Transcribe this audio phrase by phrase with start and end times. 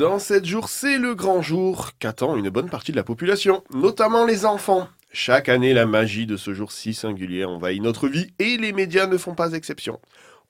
[0.00, 4.24] Dans cette jour, c'est le grand jour qu'attend une bonne partie de la population, notamment
[4.24, 4.88] les enfants.
[5.12, 9.06] Chaque année, la magie de ce jour si singulier envahit notre vie et les médias
[9.06, 10.00] ne font pas exception.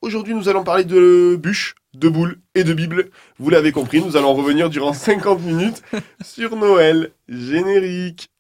[0.03, 3.11] Aujourd'hui, nous allons parler de bûches, de boules et de Bible.
[3.41, 5.83] Vous l'avez compris, nous allons revenir durant 50 minutes
[6.25, 7.11] sur Noël.
[7.29, 8.31] Générique.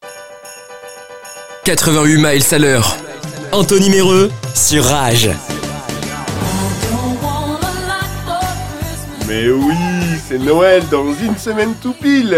[1.64, 2.96] 88 miles à l'heure.
[3.50, 5.30] Anthony Méreux sur Rage.
[9.26, 9.74] Mais oui,
[10.20, 12.36] c'est Noël dans une semaine tout pile.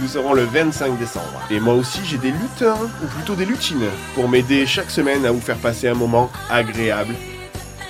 [0.00, 1.40] Nous serons le 25 décembre.
[1.50, 5.32] Et moi aussi, j'ai des lutins, ou plutôt des lutines, pour m'aider chaque semaine à
[5.32, 7.14] vous faire passer un moment agréable.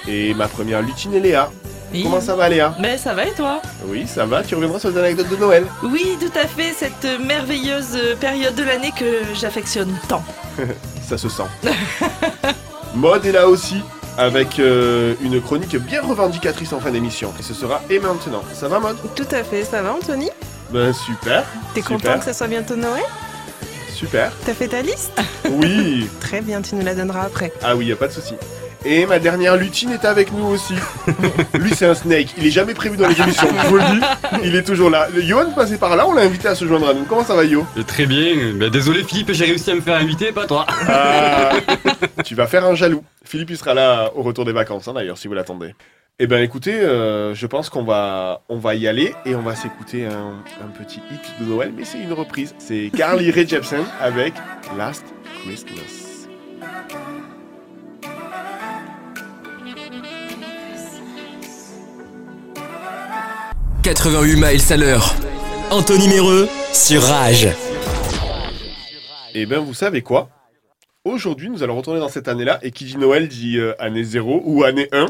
[0.09, 1.50] Et ma première lutine est Léa.
[1.92, 2.02] Oui.
[2.02, 2.74] Comment ça va Léa?
[2.80, 3.60] Ben ça va et toi?
[3.86, 5.64] Oui, ça va, tu reviendras sur les anecdotes de Noël.
[5.84, 10.24] Oui, tout à fait, cette merveilleuse période de l'année que j'affectionne tant.
[11.06, 11.42] Ça se sent.
[12.95, 13.83] Mode est là aussi,
[14.16, 17.32] avec euh, une chronique bien revendicatrice en fin d'émission.
[17.38, 18.42] Et ce sera Et maintenant.
[18.52, 20.30] Ça va Mode Tout à fait, ça va Anthony?
[20.70, 21.45] Ben super.
[21.74, 23.05] T'es content que ça soit bientôt Noël?
[23.88, 24.33] Super.
[24.44, 25.12] T'as fait ta liste?
[25.50, 26.08] Oui.
[26.20, 27.52] Très bien, tu nous la donneras après.
[27.62, 28.34] Ah oui, y a pas de souci.
[28.86, 30.74] Et ma dernière lutine est avec nous aussi.
[31.54, 32.34] Lui, c'est un snake.
[32.36, 33.48] Il est jamais prévu dans les émissions.
[33.62, 34.00] Je vous le dis.
[34.44, 35.08] Il est toujours là.
[35.14, 36.06] Le Johan passait par là.
[36.06, 37.05] On l'a invité à se joindre à nous.
[37.05, 37.66] Comment ça va, Yo?
[37.78, 38.52] Euh, Très bien.
[38.55, 40.66] Bah, désolé Philippe, j'ai réussi à me faire inviter, pas toi.
[40.88, 41.52] Ah,
[42.24, 43.02] Tu vas faire un jaloux.
[43.24, 45.74] Philippe, il sera là au retour des vacances, hein, d'ailleurs, si vous l'attendez.
[46.20, 49.56] Eh ben, écoutez, euh, je pense qu'on va, on va y aller et on va
[49.56, 52.55] s'écouter un, un petit hit de Noël, mais c'est une reprise.
[52.58, 54.34] C'est Carly Rae Jepsen avec
[54.78, 55.05] Last
[55.42, 56.03] Christmas.
[63.84, 65.14] 88 miles à l'heure.
[65.70, 67.48] Anthony Méreux sur Rage.
[69.34, 70.30] Eh ben, vous savez quoi?
[71.04, 74.40] Aujourd'hui, nous allons retourner dans cette année-là, et qui dit Noël dit euh, année 0
[74.42, 75.08] ou année 1.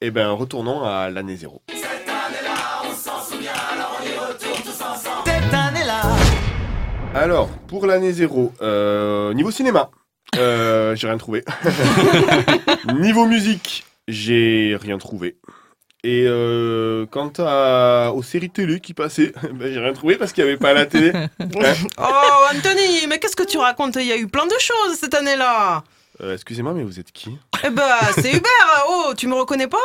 [0.00, 1.62] Eh ben, retournons à l'année 0.
[7.14, 9.90] Alors, pour l'année 0, euh, niveau cinéma,
[10.36, 11.44] euh, j'ai rien trouvé.
[12.98, 15.36] niveau musique, j'ai rien trouvé.
[16.08, 20.44] Et euh, quant à, aux séries télé qui passaient, ben, j'ai rien trouvé parce qu'il
[20.44, 21.10] n'y avait pas à la télé.
[21.40, 23.96] Hein Oh Anthony, mais qu'est-ce que tu racontes?
[23.96, 25.82] Il y a eu plein de choses cette année-là
[26.22, 27.36] Euh, Excusez-moi, mais vous êtes qui?
[27.64, 27.82] Eh ben,
[28.14, 29.78] c'est Hubert Oh, tu me reconnais pas?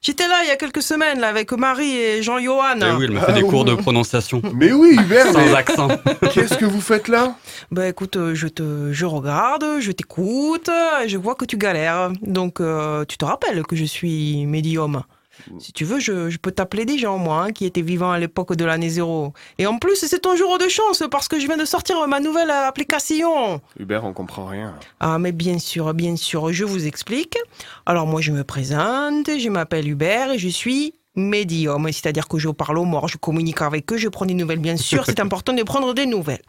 [0.00, 2.76] J'étais là il y a quelques semaines là, avec Marie et Jean-Johan.
[2.80, 3.48] Eh oui, elle m'a fait Ah des oui.
[3.48, 4.42] cours de prononciation.
[4.54, 5.88] Mais oui, Hubert, Sans mais accent.
[6.32, 7.34] qu'est-ce que vous faites là?
[7.72, 10.68] Bah écoute, euh, je te, je regarde, je t'écoute,
[11.06, 12.10] je vois que tu galères.
[12.20, 15.02] Donc euh, tu te rappelles que je suis médium?
[15.58, 18.18] Si tu veux, je, je peux t'appeler des gens, moi, hein, qui étaient vivants à
[18.18, 19.32] l'époque de l'année zéro.
[19.58, 22.20] Et en plus, c'est ton jour de chance parce que je viens de sortir ma
[22.20, 23.60] nouvelle application.
[23.78, 24.74] Hubert, on comprend rien.
[25.00, 27.36] Ah, mais bien sûr, bien sûr, je vous explique.
[27.86, 32.48] Alors moi, je me présente, je m'appelle Hubert et je suis médium, c'est-à-dire que je
[32.48, 35.52] parle aux morts, je communique avec eux, je prends des nouvelles, bien sûr, c'est important
[35.52, 36.42] de prendre des nouvelles.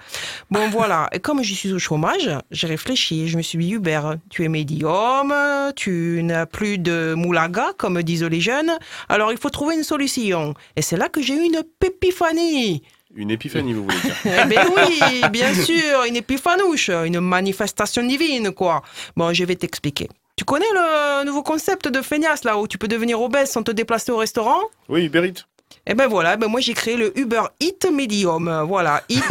[0.50, 4.16] Bon, voilà, et comme je suis au chômage, j'ai réfléchi, je me suis dit, Hubert,
[4.30, 5.34] tu es médium,
[5.76, 8.74] tu n'as plus de moulaga, comme disent les jeunes,
[9.09, 10.53] alors il faut trouver une solution.
[10.76, 12.84] Et c'est là que j'ai eu une pépiphanie.
[13.16, 18.52] Une épiphanie, vous voulez dire Eh ben oui, bien sûr, une épiphanouche, une manifestation divine,
[18.52, 18.82] quoi.
[19.16, 20.09] Bon, je vais t'expliquer.
[20.38, 23.72] Tu connais le nouveau concept de feignasse, là, où tu peux devenir obèse sans te
[23.72, 24.59] déplacer au restaurant?
[24.90, 25.46] Oui, Hubert Eats.
[25.88, 28.63] Eh ben voilà, ben moi j'ai créé le Uber Eat Medium.
[28.68, 29.23] Voilà, Eat,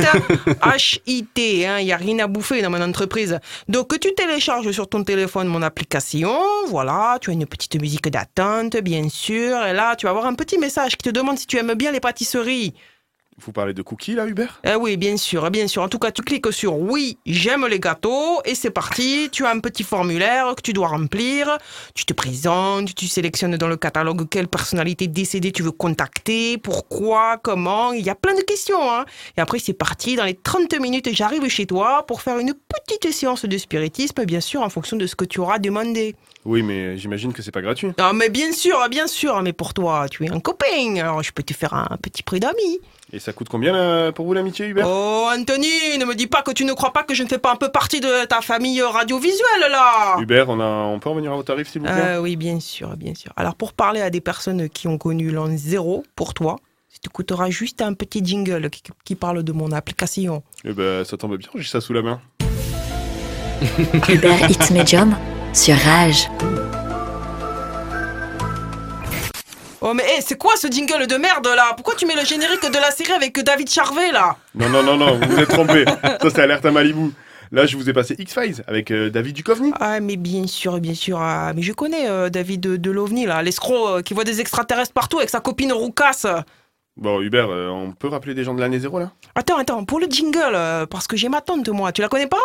[0.63, 3.39] H-I-T, il n'y a rien à bouffer dans mon entreprise.
[3.69, 6.37] Donc tu télécharges sur ton téléphone mon application,
[6.69, 10.35] voilà, tu as une petite musique d'attente, bien sûr, et là tu vas avoir un
[10.35, 12.75] petit message qui te demande si tu aimes bien les pâtisseries.
[13.39, 14.61] Vous parlez de cookies, là, Hubert?
[14.65, 15.83] Eh oui, bien sûr, bien sûr.
[15.83, 19.29] En tout cas, tu cliques sur oui, j'aime les gâteaux et c'est parti.
[19.33, 21.59] Tu as un petit formulaire que tu dois remplir.
[21.95, 27.39] Tu te présentes, tu sélectionnes dans le catalogue quelle personnalité décédée tu veux contacter, pourquoi,
[27.39, 27.93] comment.
[27.93, 28.91] Il y a plein de questions.
[28.91, 29.05] Hein.
[29.37, 30.15] Et après, c'est parti.
[30.15, 34.41] Dans les 30 minutes, j'arrive chez toi pour faire une petite séance de spiritisme, bien
[34.41, 36.15] sûr, en fonction de ce que tu auras demandé.
[36.45, 37.89] Oui, mais j'imagine que c'est pas gratuit.
[37.99, 39.43] Ah, mais bien sûr, bien sûr.
[39.43, 40.97] Mais pour toi, tu es un copain.
[40.97, 42.81] Alors, je peux te faire un petit prix d'amis.
[43.15, 44.89] Et ça coûte combien là, pour vous l'amitié, Hubert?
[44.89, 47.39] Oh, Anthony, ne me dis pas que tu ne crois pas que je ne fais
[47.39, 51.31] pas un peu partie de ta famille radiovisuelle, là Hubert, on, a, on peut revenir
[51.33, 51.95] à vos tarifs, s'il vous plaît?
[51.97, 53.33] Euh, Oui, bien sûr, bien sûr.
[53.37, 56.57] Alors, pour parler à des personnes qui ont connu l'an zéro, pour toi,
[56.89, 60.43] ça te coûtera juste un petit jingle qui, qui parle de mon application.
[60.65, 62.21] Eh ben, ça tombe bien, j'ai ça sous la main.
[64.09, 65.17] Uber Eats Medium
[65.53, 66.29] sur Rage.
[69.81, 71.73] Oh, mais hé, c'est quoi ce jingle de merde, là?
[71.77, 74.37] Pourquoi tu mets le générique de la série avec David Charvet, là?
[74.55, 75.85] Non, non, non, non, vous vous êtes trompé.
[76.03, 77.11] ça, c'est Alerte à Malibu.
[77.53, 79.73] Là, je vous ai passé X-Files avec euh, David Duchovny.
[79.79, 81.19] Ah, mais bien sûr, bien sûr.
[81.21, 84.41] Ah, mais je connais euh, David de, de l'OVNI, là, l'escroc euh, qui voit des
[84.41, 86.27] extraterrestres partout avec sa copine Roucasse.
[86.97, 89.13] Bon, Hubert, on peut rappeler des gens de l'année zéro là?
[89.35, 90.57] Attends, attends, pour le jingle,
[90.91, 92.37] parce que j'ai ma tante, moi, tu la connais pas?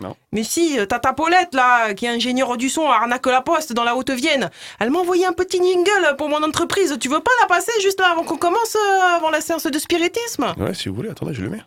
[0.00, 0.14] Non.
[0.32, 3.72] Mais si, euh, Tata Paulette, là, qui est ingénieure du son à Arnaque la Poste
[3.72, 6.96] dans la Haute-Vienne, elle m'a envoyé un petit jingle pour mon entreprise.
[7.00, 10.54] Tu veux pas la passer juste avant qu'on commence, euh, avant la séance de spiritisme?
[10.58, 11.62] Ouais, si vous voulez, attendez, je le mets.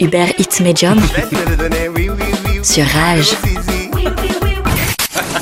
[0.00, 1.00] Uber Eats Medium
[2.62, 3.36] sur Rage.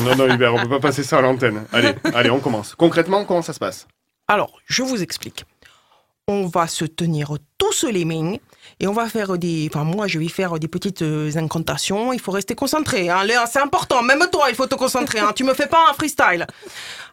[0.03, 1.65] Non, non, Hubert, on peut pas passer ça à l'antenne.
[1.73, 2.75] Allez, allez, on commence.
[2.75, 3.87] Concrètement, comment ça se passe?
[4.27, 5.45] Alors, je vous explique.
[6.27, 8.35] On va se tenir tous les mains
[8.81, 9.69] et on va faire des.
[9.73, 12.13] Enfin, moi, je vais faire des petites euh, incantations.
[12.13, 13.09] Il faut rester concentré.
[13.09, 13.23] Hein.
[13.51, 14.03] C'est important.
[14.03, 15.21] Même toi, il faut te concentrer.
[15.21, 15.33] Hein.
[15.35, 16.47] Tu me fais pas un freestyle.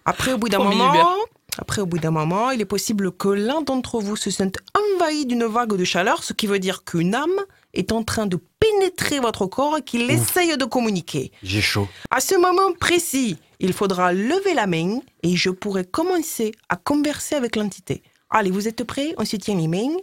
[0.06, 1.16] Après, au bout d'un moment.
[1.58, 4.58] Après, au bout d'un moment, il est possible que l'un d'entre vous se sente
[4.96, 7.42] envahi d'une vague de chaleur, ce qui veut dire qu'une âme
[7.74, 11.32] est en train de pénétrer votre corps et qu'il essaye de communiquer.
[11.44, 11.88] J'ai chaud.
[12.12, 17.36] À ce moment précis, il faudra lever la main et je pourrai commencer à converser
[17.36, 18.04] avec l'entité.
[18.30, 19.14] Allez, vous êtes prêts?
[19.18, 19.98] On se tient les mains.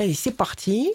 [0.00, 0.92] Allez, c'est parti.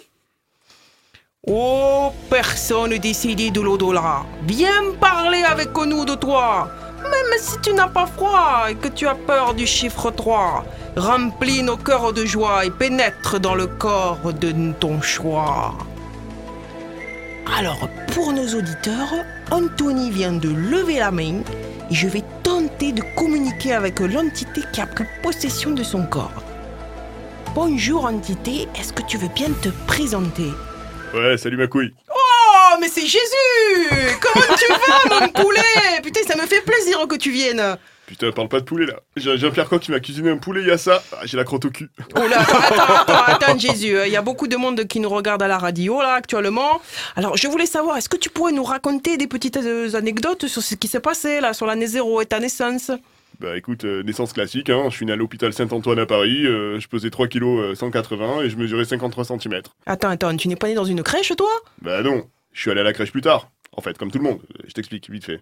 [1.45, 6.69] Oh, personne décédée de l'au-delà, viens parler avec nous de toi.
[7.01, 10.63] Même si tu n'as pas froid et que tu as peur du chiffre 3,
[10.95, 15.77] remplis nos cœurs de joie et pénètre dans le corps de ton choix.
[17.57, 19.13] Alors, pour nos auditeurs,
[19.51, 21.41] Anthony vient de lever la main
[21.91, 26.52] et je vais tenter de communiquer avec l'entité qui a pris possession de son corps.
[27.55, 30.51] Bonjour entité, est-ce que tu veux bien te présenter?
[31.13, 31.93] Ouais, salut ma couille.
[32.09, 34.65] Oh, mais c'est Jésus Comment tu
[35.09, 35.61] vas, mon poulet?
[36.01, 37.77] Putain, ça me fait plaisir que tu viennes
[38.07, 38.95] Putain, parle pas de poulet là.
[39.15, 41.01] J'ai un Pierre Coq qui m'a cuisiné un poulet, il y a ça.
[41.13, 41.89] Ah, J'ai la crotte au cul.
[42.15, 45.09] Oh là, attends, attends, attends, attends, Jésus, il y a beaucoup de monde qui nous
[45.09, 46.81] regarde à la radio, là, actuellement.
[47.15, 50.61] Alors, je voulais savoir, est-ce que tu pourrais nous raconter des petites euh, anecdotes sur
[50.61, 52.91] ce qui s'est passé, là, sur l'année zéro et ta naissance?
[53.43, 54.85] Bah écoute, euh, naissance classique, hein.
[54.89, 58.49] je suis né à l'hôpital Saint-Antoine à Paris, euh, je pesais 3 kg 180 et
[58.49, 59.61] je mesurais 53 cm.
[59.85, 61.49] Attends, attends, tu n'es pas né dans une crèche, toi?
[61.81, 62.23] Bah non,
[62.53, 63.51] je suis allé à la crèche plus tard.
[63.75, 65.41] En fait, comme tout le monde, Euh, je t'explique vite fait.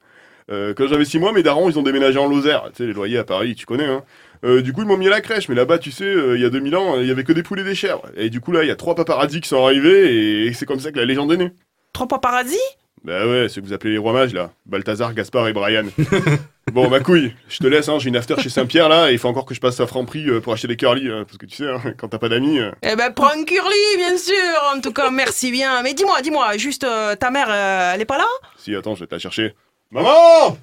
[0.49, 2.63] Euh, quand j'avais 6 mois, mes darons, ils ont déménagé en Lozère.
[2.71, 4.03] Tu sais, les loyers à Paris, tu connais, hein.
[4.43, 6.41] Euh, du coup, ils m'ont mis à la crèche, mais là-bas, tu sais, euh, il
[6.41, 8.09] y a 2000 ans, il y avait que des poulets et des chèvres.
[8.17, 10.79] Et du coup, là, il y a trois paparazzis qui sont arrivés et c'est comme
[10.79, 11.51] ça que la légende est née.
[11.93, 12.57] Trois paparazzi
[13.03, 14.49] Bah ouais, ceux que vous appelez les rois mages, là.
[14.65, 15.85] Balthazar, Gaspard et Brian.
[16.71, 19.19] bon, ma couille, je te laisse, hein, j'ai une after chez Saint-Pierre, là, et il
[19.19, 21.45] faut encore que je passe à Franprix euh, pour acheter des curly, hein, parce que
[21.45, 22.59] tu sais, hein, quand t'as pas d'amis...
[22.59, 24.35] euh, Eh ben, prends un curly, bien sûr
[24.75, 25.81] En tout cas, merci bien.
[25.83, 28.27] Mais dis-moi, dis-moi, juste, euh, ta mère, euh, elle est pas là?
[28.57, 29.53] Si, attends, je vais te la chercher.
[29.91, 30.57] Maman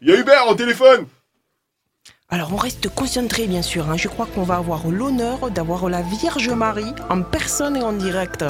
[0.00, 1.06] Il y a Hubert au téléphone
[2.28, 3.88] Alors, on reste concentré, bien sûr.
[3.90, 3.96] hein.
[3.96, 8.44] Je crois qu'on va avoir l'honneur d'avoir la Vierge Marie en personne et en direct.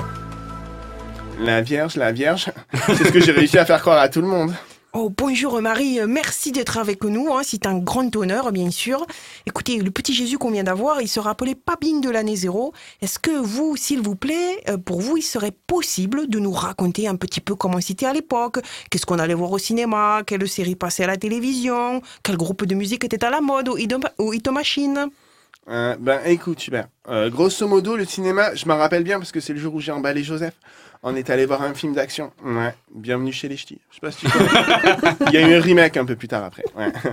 [1.40, 2.46] La Vierge, la Vierge,
[2.86, 4.52] c'est ce que j'ai réussi à faire croire à tout le monde.
[4.94, 7.32] Oh, bonjour Marie, merci d'être avec nous.
[7.32, 7.40] hein.
[7.42, 9.06] C'est un grand honneur, bien sûr.
[9.46, 12.74] Écoutez, le petit Jésus qu'on vient d'avoir, il se rappelait pas bien de l'année zéro.
[13.00, 17.08] Est-ce que vous, s'il vous plaît, euh, pour vous, il serait possible de nous raconter
[17.08, 18.58] un petit peu comment c'était à l'époque?
[18.90, 20.24] Qu'est-ce qu'on allait voir au cinéma?
[20.26, 22.02] Quelle série passait à la télévision?
[22.22, 23.70] Quel groupe de musique était à la mode?
[23.70, 25.08] Au Hito, au Hito Machine?
[25.68, 29.38] Euh, ben écoute Hubert, euh, grosso modo le cinéma, je m'en rappelle bien parce que
[29.38, 30.54] c'est le jour où j'ai emballé Joseph.
[31.04, 32.32] On est allé voir un film d'action.
[32.44, 33.78] Ouais, bienvenue chez les ch'tis.
[33.90, 35.26] Je sais pas si tu.
[35.28, 36.64] Il y a eu un remake un peu plus tard après.
[36.76, 36.92] Ouais.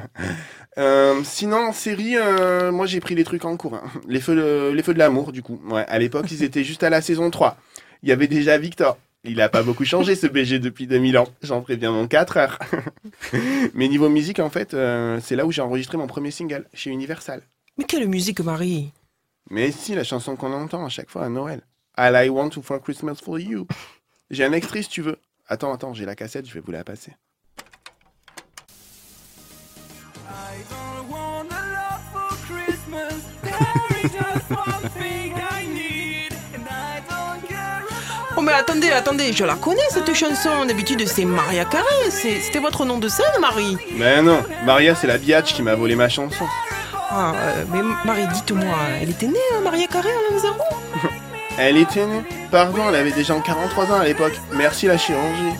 [0.77, 2.15] Euh, sinon en série,
[2.71, 3.73] moi j'ai pris les trucs en cours.
[3.75, 3.83] hein.
[4.07, 5.59] Les feux, de, les feux de l'amour du coup.
[5.67, 7.57] Ouais, à l'époque ils étaient juste à la saison 3.
[8.01, 8.97] Il y avait déjà Victor.
[9.25, 11.27] Il a pas beaucoup changé ce BG depuis 2000 ans.
[11.41, 12.59] J'en préviens mon 4 heures.
[13.73, 16.91] Mais niveau musique en fait, euh, c'est là où j'ai enregistré mon premier single chez
[16.91, 17.41] Universal.
[17.79, 18.91] Mais quelle musique, Marie?
[19.49, 21.61] Mais si, la chanson qu'on entend à chaque fois à Noël.
[21.95, 23.67] All I want to for Christmas for you.
[24.29, 25.17] J'ai un extrait si tu veux.
[25.47, 27.13] Attends, attends, j'ai la cassette, je vais vous la passer.
[38.35, 40.65] Oh mais attendez, attendez, je la connais cette chanson.
[40.65, 42.11] D'habitude c'est Maria Carré.
[42.11, 43.77] C'était votre nom de scène, Marie?
[43.95, 46.45] Mais non, Maria, c'est la biatch qui m'a volé ma chanson.
[47.11, 50.59] Ah, euh, mais Marie, dites-moi, elle était née, hein, Maria Carré, à l'an zéro
[51.57, 52.21] Elle était née.
[52.51, 54.33] Pardon, elle avait déjà 43 ans à l'époque.
[54.53, 55.55] Merci la chirurgie.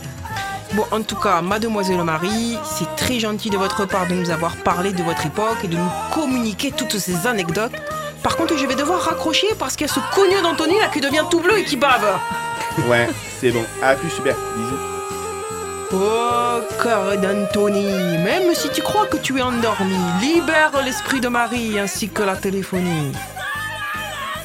[0.74, 4.56] Bon, en tout cas, mademoiselle Marie, c'est très gentil de votre part de nous avoir
[4.58, 7.74] parlé de votre époque et de nous communiquer toutes ces anecdotes.
[8.22, 11.02] Par contre, je vais devoir raccrocher parce qu'il y a ce cogneux d'Anthony là qui
[11.02, 12.20] devient tout bleu et qui bave.
[12.88, 13.64] Ouais, c'est bon.
[13.82, 14.36] À plus, super.
[14.56, 14.99] Bisous.
[15.92, 21.80] Oh, cœur d'Anthony, même si tu crois que tu es endormi, libère l'esprit de Marie
[21.80, 23.12] ainsi que la téléphonie.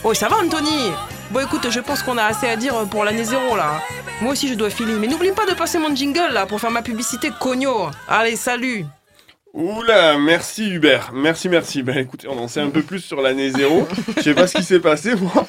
[0.02, 0.90] Oh, ça va, Anthony?
[1.30, 3.82] Bon, écoute, je pense qu'on a assez à dire pour l'année zéro, là.
[4.22, 4.94] Moi aussi, je dois filer.
[4.94, 7.90] Mais n'oublie pas de passer mon jingle, là, pour faire ma publicité cogno.
[8.08, 8.86] Allez, salut
[9.52, 11.10] Oula, merci Hubert.
[11.12, 11.82] Merci, merci.
[11.82, 13.86] Ben écoutez, on en sait un peu plus sur l'année zéro.
[14.16, 15.46] Je sais pas ce qui s'est passé, moi.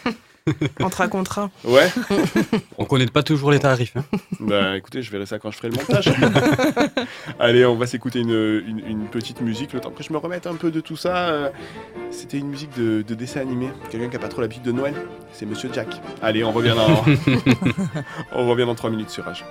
[0.80, 1.50] On te racontera.
[1.64, 1.90] Ouais.
[2.78, 3.96] On connaît pas toujours les tarifs.
[3.98, 4.04] Hein.
[4.40, 6.10] Bah écoutez, je verrai ça quand je ferai le montage.
[7.40, 8.30] Allez, on va s'écouter une,
[8.68, 11.30] une- une petite musique, le temps que je me remette un peu de tout ça.
[11.30, 11.50] euh,
[12.12, 13.70] C'était une musique de, de dessin animé.
[13.90, 14.94] Quelqu'un qui a pas trop l'habitude de Noël
[15.34, 15.88] C'est Monsieur Jack.
[16.22, 17.04] Allez, on revient dans...
[18.34, 19.44] on revient dans 3 minutes sur Rage.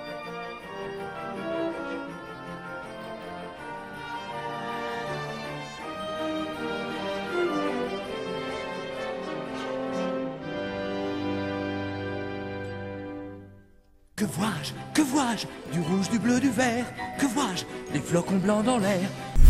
[16.15, 16.85] Du bleu, du vert
[17.19, 19.01] Que vois-je Des flocons blancs dans l'air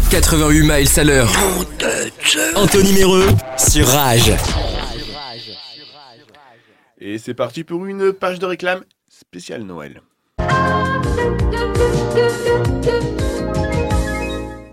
[0.10, 1.32] 88 miles à l'heure.
[2.56, 4.32] Anthony Méreux sur Rage.
[7.00, 10.02] Et c'est parti pour une page de réclame spéciale Noël.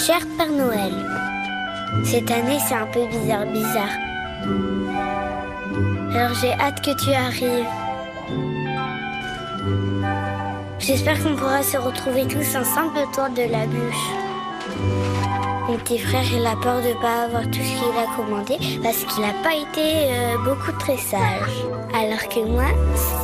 [0.01, 0.95] Cher Père Noël,
[2.07, 3.99] cette année c'est un peu bizarre, bizarre.
[6.15, 7.82] Alors j'ai hâte que tu arrives.
[10.83, 14.11] J'espère qu'on pourra se retrouver tous ensemble autour de la bûche.
[15.69, 18.99] Mon petit frère, il a peur de pas avoir tout ce qu'il a commandé parce
[19.05, 21.65] qu'il n'a pas été euh, beaucoup très sage.
[21.95, 22.65] Alors que moi,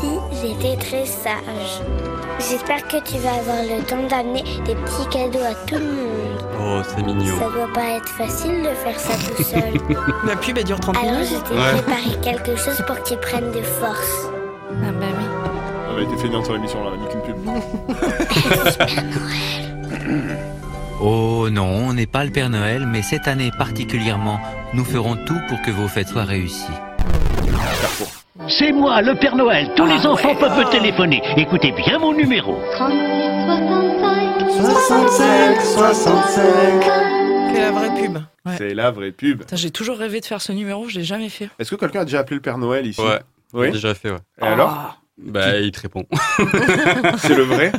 [0.01, 0.09] si,
[0.41, 1.83] j'étais très sage.
[2.39, 6.45] J'espère que tu vas avoir le temps d'amener des petits cadeaux à tout le monde.
[6.61, 7.35] Oh, c'est mignon.
[7.39, 9.75] Ça doit pas être facile de faire ça tout seul.
[10.25, 11.29] La pub, elle dure 30 Alors minutes.
[11.33, 11.83] je t'ai Ouais.
[11.83, 14.29] préparé quelque chose pour que tu prennes de force.
[14.71, 15.07] Ah bah
[15.99, 16.05] oui.
[16.07, 17.37] On a été feignant sur l'émission, là, on a mis qu'une pub.
[21.01, 24.41] Oh non, on n'est pas le Père Noël, mais cette année particulièrement,
[24.75, 26.73] nous ferons tout pour que vos fêtes soient réussies.
[28.49, 29.71] C'est moi, le Père Noël.
[29.77, 31.23] Tous les enfants peuvent me téléphoner.
[31.37, 32.59] Écoutez bien mon numéro.
[34.61, 36.85] 65, 65.
[37.55, 38.17] C'est la vraie pub?
[38.17, 38.55] Ouais.
[38.59, 39.45] C'est la vraie pub.
[39.53, 41.49] J'ai toujours rêvé de faire ce numéro, je l'ai jamais fait.
[41.61, 43.01] Est-ce que quelqu'un a déjà appelé le Père Noël ici?
[43.01, 43.21] Ouais.
[43.53, 43.71] Oui?
[43.71, 44.19] Déjà fait, ouais.
[44.43, 44.99] Et alors?
[45.21, 45.31] Ah.
[45.31, 46.05] Bah, il te répond.
[47.19, 47.73] C'est le vrai?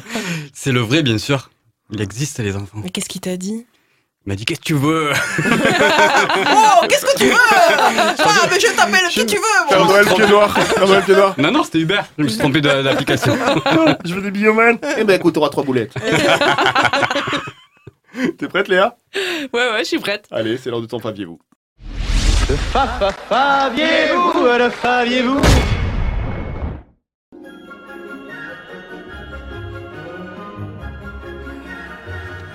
[0.54, 1.50] C'est le vrai, bien sûr.
[1.92, 2.80] Il existe, les enfants.
[2.84, 3.66] Mais qu'est-ce qu'il t'a dit?
[4.26, 5.12] Il m'a dit Qu'est-ce que tu veux?
[6.82, 7.34] Oh, qu'est-ce que tu veux?
[7.36, 11.34] Ah, mais je t'appelle qui tu veux Père Noël pied noir Père Noël pied noir
[11.38, 12.06] Non, non, c'était Hubert.
[12.18, 13.38] Je me suis trompé de- d'application.
[14.06, 15.94] Je veux des bioman Eh ben écoute, t'auras trois boulettes.
[18.38, 18.96] T'es prête Léa?
[19.54, 20.26] Ouais, ouais, je suis prête.
[20.32, 21.40] Allez, c'est l'heure de ton faviez-vous.
[23.30, 25.40] Faviez-vous, le faviez-vous?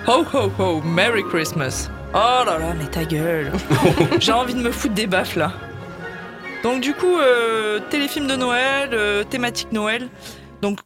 [0.07, 1.89] Ho ho ho, Merry Christmas.
[2.13, 3.51] Oh là là, mais ta gueule.
[4.19, 5.51] J'ai envie de me foutre des baffes là.
[6.61, 10.07] Donc du coup, euh, téléfilm de Noël, euh, thématique Noël.
[10.61, 10.79] Donc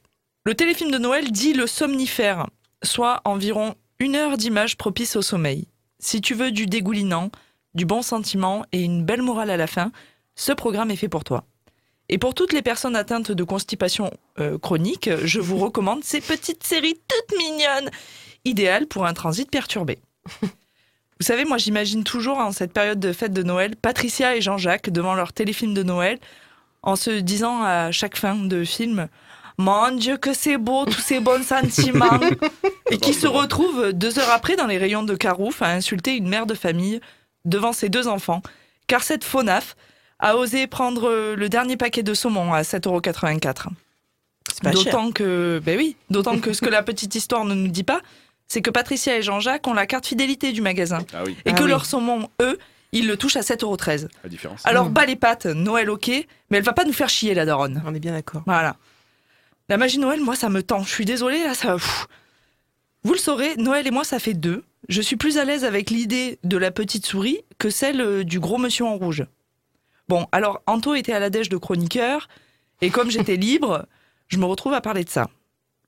[0.45, 2.47] le téléfilm de Noël dit le somnifère,
[2.81, 5.67] soit environ une heure d'image propice au sommeil.
[5.99, 7.29] Si tu veux du dégoulinant,
[7.73, 9.91] du bon sentiment et une belle morale à la fin,
[10.35, 11.43] ce programme est fait pour toi.
[12.07, 16.63] Et pour toutes les personnes atteintes de constipation euh, chronique, je vous recommande ces petites
[16.63, 17.91] séries toutes mignonnes
[18.45, 19.99] idéal pour un transit perturbé.
[20.41, 24.89] Vous savez, moi j'imagine toujours en cette période de fête de Noël, Patricia et Jean-Jacques
[24.89, 26.17] devant leur téléfilm de Noël,
[26.81, 29.09] en se disant à chaque fin de film
[29.57, 32.19] Mon Dieu, que c'est beau, tous ces bons sentiments
[32.89, 36.29] Et qui se retrouvent deux heures après dans les rayons de Carouf à insulter une
[36.29, 37.01] mère de famille
[37.45, 38.41] devant ses deux enfants,
[38.87, 39.75] car cette FONAF
[40.19, 43.67] a osé prendre le dernier paquet de saumon à 7,84€.
[44.53, 44.83] C'est pas cher.
[44.83, 48.01] D'autant que, ben oui, d'autant que ce que la petite histoire ne nous dit pas,
[48.49, 51.05] c'est que Patricia et Jean-Jacques ont la carte fidélité du magasin.
[51.13, 51.69] Ah oui, Et Ah que oui.
[51.69, 52.57] leur saumon, eux,
[52.91, 54.09] ils le touchent à 7,13€.
[54.23, 54.65] la différence.
[54.65, 54.93] Alors, Mm.
[54.93, 56.07] bas les pattes, Noël ok,
[56.49, 57.81] mais elle va pas nous faire chier, la daronne.
[57.85, 58.41] On est bien d'accord.
[58.45, 58.75] Voilà.
[59.69, 60.83] La magie de Noël, moi, ça me tend.
[60.83, 61.73] Je suis désolée, là, ça.
[61.75, 62.07] pff.
[63.03, 64.63] Vous le saurez, Noël et moi, ça fait deux.
[64.89, 68.39] Je suis plus à l'aise avec l'idée de la petite souris que celle euh, du
[68.39, 69.25] gros monsieur en rouge.
[70.07, 72.27] Bon, alors, Anto était à la dèche de chroniqueur,
[72.81, 73.85] et comme j'étais libre,
[74.27, 75.29] je me retrouve à parler de ça.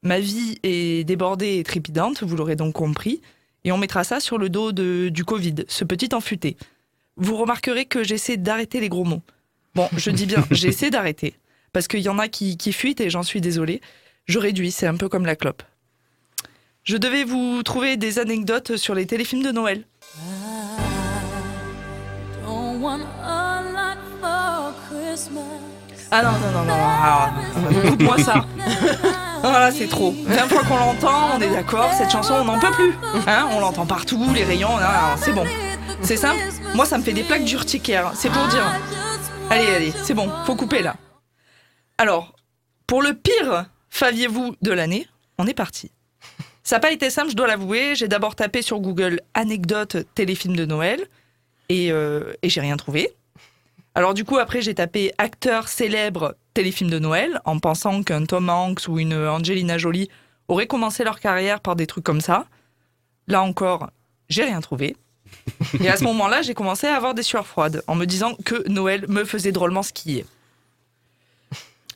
[0.04, 3.22] Ma vie est débordée et trépidante, vous l'aurez donc compris,
[3.64, 6.58] et on mettra ça sur le dos de- du Covid, ce petit enfuté.
[7.18, 9.22] Vous remarquerez que j'essaie d'arrêter les gros mots.
[9.76, 11.36] Bon, je dis bien, j'essaie d'arrêter
[11.72, 13.80] parce qu'il y en a qui, qui fuitent et j'en suis désolée.
[14.26, 15.64] Je réduis, c'est un peu comme la clope.
[16.84, 19.86] Je devais vous trouver des anecdotes sur les téléfilms de Noël.
[26.10, 27.32] Ah non, non, non, non, ah,
[27.90, 28.46] coupe-moi ça.
[29.42, 30.14] Voilà, c'est trop.
[30.26, 32.94] 20 fois qu'on l'entend, on est d'accord, cette chanson, on n'en peut plus.
[33.28, 35.46] Hein, on l'entend partout, les rayons, non, c'est bon.
[36.02, 36.40] C'est simple,
[36.76, 38.66] moi ça me fait des plaques d'urticaire, c'est pour dire.
[39.50, 40.96] Allez, allez, c'est bon, faut couper là.
[41.98, 42.36] Alors,
[42.88, 45.08] pour le pire faviez-vous de l'année,
[45.38, 45.92] on est parti.
[46.64, 47.96] Ça n'a pas été simple, je dois l'avouer.
[47.96, 51.06] J'ai d'abord tapé sur Google anecdote téléfilm de Noël
[51.70, 53.12] et, euh, et j'ai rien trouvé.
[53.96, 58.50] Alors du coup, après, j'ai tapé acteur célèbre téléfilm de Noël en pensant qu'un Tom
[58.50, 60.10] Hanks ou une Angelina Jolie
[60.48, 62.46] auraient commencé leur carrière par des trucs comme ça.
[63.28, 63.90] Là encore,
[64.30, 64.96] j'ai rien trouvé.
[65.80, 68.68] Et à ce moment-là, j'ai commencé à avoir des sueurs froides en me disant que
[68.70, 70.26] Noël me faisait drôlement skier.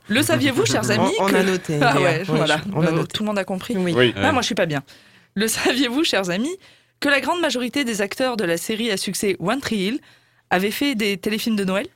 [0.08, 1.80] Le saviez-vous, chers amis On, on que- a noté.
[1.82, 2.62] Ah ouais, voilà.
[2.74, 3.08] on a Euh, noté.
[3.14, 3.94] Tout le monde a compris Oui.
[3.96, 4.14] Oui.
[4.18, 4.84] ah, moi, je suis pas bien.
[5.34, 6.56] Le saviez-vous, chers amis,
[7.00, 10.00] que la grande majorité des acteurs de la série à succès One Tree Hill
[10.50, 11.88] avaient fait des téléfilms de Noël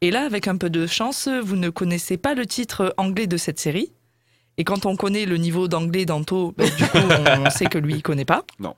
[0.00, 3.36] Et là, avec un peu de chance, vous ne connaissez pas le titre anglais de
[3.36, 3.92] cette série.
[4.58, 6.98] Et quand on connaît le niveau d'anglais d'Anto, ben, du coup,
[7.46, 8.44] on, sait que lui, il connaît pas.
[8.58, 8.74] Non.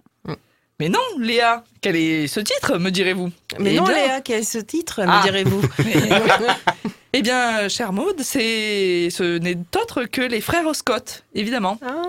[0.80, 3.30] Mais non, Léa, quel est ce titre, me direz-vous?
[3.60, 5.18] Mais Eh non, bien- Léa, quel est ce titre, Ah.
[5.18, 5.62] me direz-vous?
[7.16, 11.78] Eh bien, chère Maud, c'est ce n'est autre que les frères Scott, évidemment.
[11.80, 12.02] Ah.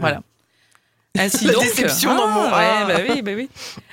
[0.00, 0.22] Voilà.
[1.18, 2.84] Ainsi La donc, déception dans mon- ouais, Ah.
[2.86, 3.48] bah oui, bah oui.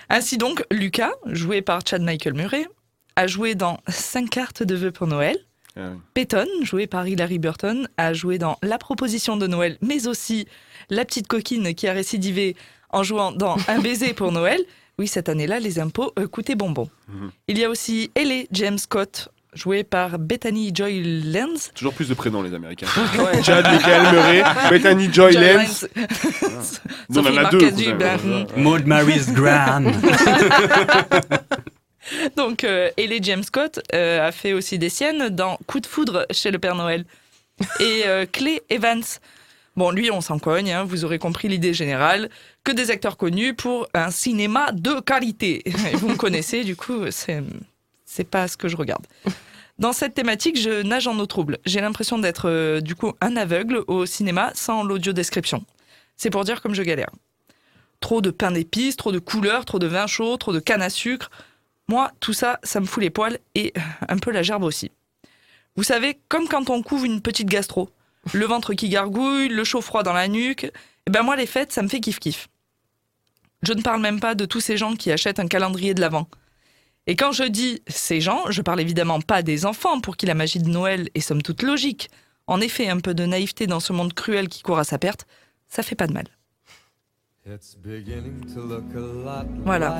[0.10, 2.66] Ainsi donc, Lucas, joué par Chad Michael Murray,
[3.16, 5.38] a joué dans 5 cartes de vœux pour Noël.
[5.76, 5.98] Ah oui.
[6.14, 10.48] Peyton, joué par Hilary Burton, a joué dans La proposition de Noël, mais aussi
[10.90, 12.56] La petite coquine qui a récidivé
[12.90, 14.60] en jouant dans Un baiser pour Noël.
[14.98, 16.90] Oui, cette année-là, les impôts euh, coûtaient bonbon.
[17.08, 17.32] Mhm.
[17.48, 21.72] Il y a aussi Ellie James Scott, jouée par Bethany Joy Lenz.
[21.76, 22.88] Toujours plus de prénoms, les Américains.
[23.20, 23.44] Ouais.
[23.44, 25.88] Chad, Michael Murray, Bethany Joy Joy Lenz.
[25.96, 26.82] Lenz.
[27.10, 27.94] Nous, on en Sophie a deux.
[27.94, 28.20] Ben.
[28.20, 28.46] savez.
[28.56, 29.92] Maud Mary's Graham.
[32.36, 36.26] Donc, euh, Ellie James Scott euh, a fait aussi des siennes dans Coup de foudre
[36.32, 37.06] chez le Père Noël.
[37.80, 39.04] Et euh, Clay Evans.
[39.76, 42.30] Bon, lui, on s'en cogne, hein, vous aurez compris l'idée générale,
[42.64, 45.62] que des acteurs connus pour un cinéma de qualité.
[45.66, 47.42] Et vous me connaissez, du coup, c'est,
[48.10, 49.06] c'est pas ce que je regarde.
[49.78, 51.60] Dans cette thématique, je nage en eau trouble.
[51.66, 55.64] J'ai l'impression d'être, euh, du coup, un aveugle au cinéma sans l'audio description.
[56.18, 57.12] C'est pour dire comme je galère.
[58.02, 60.90] Trop de pain d'épices, trop de couleurs, trop de vin chaud, trop de canne à
[60.90, 61.30] sucre.
[61.88, 63.74] Moi, tout ça, ça me fout les poils et
[64.10, 64.92] un peu la gerbe aussi.
[65.76, 67.90] Vous savez, comme quand on couvre une petite gastro,
[68.34, 71.72] le ventre qui gargouille, le chaud froid dans la nuque, et ben moi les fêtes,
[71.72, 72.50] ça me fait kiff kiff.
[73.64, 76.28] Je ne parle même pas de tous ces gens qui achètent un calendrier de l'Avent.
[77.10, 80.36] Et quand je dis ces gens, je parle évidemment pas des enfants pour qui la
[80.36, 82.12] magie de Noël est somme toute logique.
[82.46, 85.26] En effet, un peu de naïveté dans ce monde cruel qui court à sa perte,
[85.70, 86.26] ça fait pas de mal.
[89.66, 89.96] Voilà.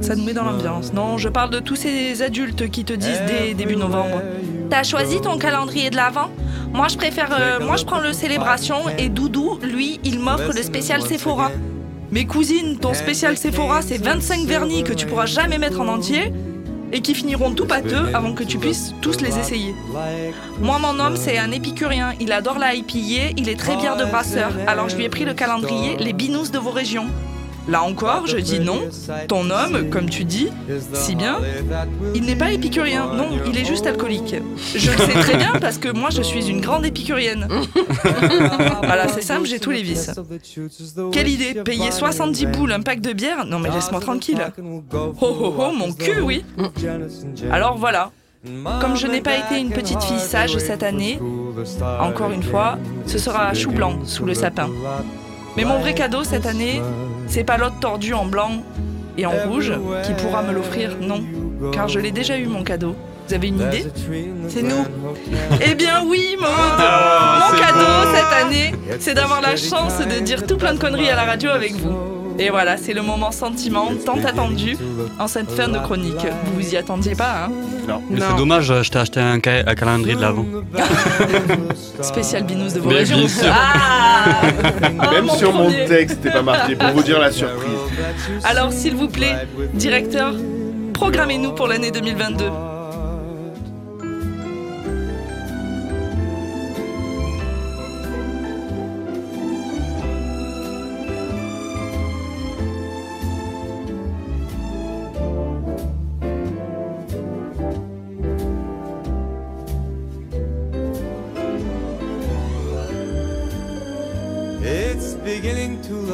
[0.00, 0.92] Ça nous met dans l'ambiance.
[0.92, 4.22] Non, je parle de tous ces adultes qui te disent dès début novembre.
[4.70, 6.30] T'as choisi ton calendrier de l'Avent
[6.72, 7.36] Moi, je préfère.
[7.36, 11.50] euh, moi, je prends le célébration et Doudou, lui, il m'offre le spécial Sephora.
[12.10, 16.32] Mais cousine, ton spécial Sephora, c'est 25 vernis que tu pourras jamais mettre en entier
[16.90, 19.74] et qui finiront tout pâteux avant que tu puisses tous les essayer.
[20.60, 22.14] Moi, mon homme, c'est un épicurien.
[22.18, 24.52] Il adore la IPA, il est très bière de brasseur.
[24.66, 27.08] Alors, je lui ai pris le calendrier Les Binous de vos régions.
[27.68, 28.80] Là encore, je dis non.
[29.28, 30.48] Ton homme, comme tu dis,
[30.94, 31.38] si bien,
[32.14, 33.06] il n'est pas épicurien.
[33.14, 34.36] Non, il est juste alcoolique.
[34.74, 37.46] Je le sais très bien parce que moi, je suis une grande épicurienne.
[38.82, 40.10] voilà, c'est simple, j'ai tous les vices.
[41.12, 43.44] Quelle idée Payer 70 boules un pack de bière?
[43.44, 44.42] Non, mais laisse-moi tranquille.
[44.92, 46.44] Oh oh oh, mon cul, oui.
[47.50, 48.10] Alors voilà.
[48.80, 51.18] Comme je n'ai pas été une petite fille sage cette année,
[52.00, 54.70] encore une fois, ce sera chou blanc sous le sapin.
[55.56, 56.80] Mais mon vrai cadeau cette année,
[57.28, 58.62] c'est pas l'autre tordu en blanc
[59.16, 59.72] et en rouge
[60.04, 61.22] qui pourra me l'offrir, non.
[61.72, 62.94] Car je l'ai déjà eu mon cadeau.
[63.26, 63.84] Vous avez une idée
[64.48, 64.86] C'est nous.
[65.60, 68.14] Eh bien oui, Mon c'est cadeau beau.
[68.14, 71.50] cette année, c'est d'avoir la chance de dire tout plein de conneries à la radio
[71.50, 71.92] avec vous.
[72.40, 74.76] Et voilà, c'est le moment sentiment tant attendu
[75.18, 76.24] en cette fin de chronique.
[76.44, 77.50] Vous vous y attendiez pas, hein
[77.88, 78.00] Non.
[78.08, 78.26] Mais Non.
[78.30, 80.44] c'est dommage, je t'ai acheté un, ca- un calendrier de l'avant.
[82.02, 83.18] Spécial binous de vos Mais régions.
[83.18, 83.48] bien sûr.
[83.50, 84.42] Ah
[85.00, 87.70] Ah, Même mon sur mon texte, c'était pas marqué pour vous dire la surprise.
[88.44, 89.34] Alors s'il vous plaît,
[89.74, 90.32] directeur,
[90.94, 92.44] programmez-nous pour l'année 2022.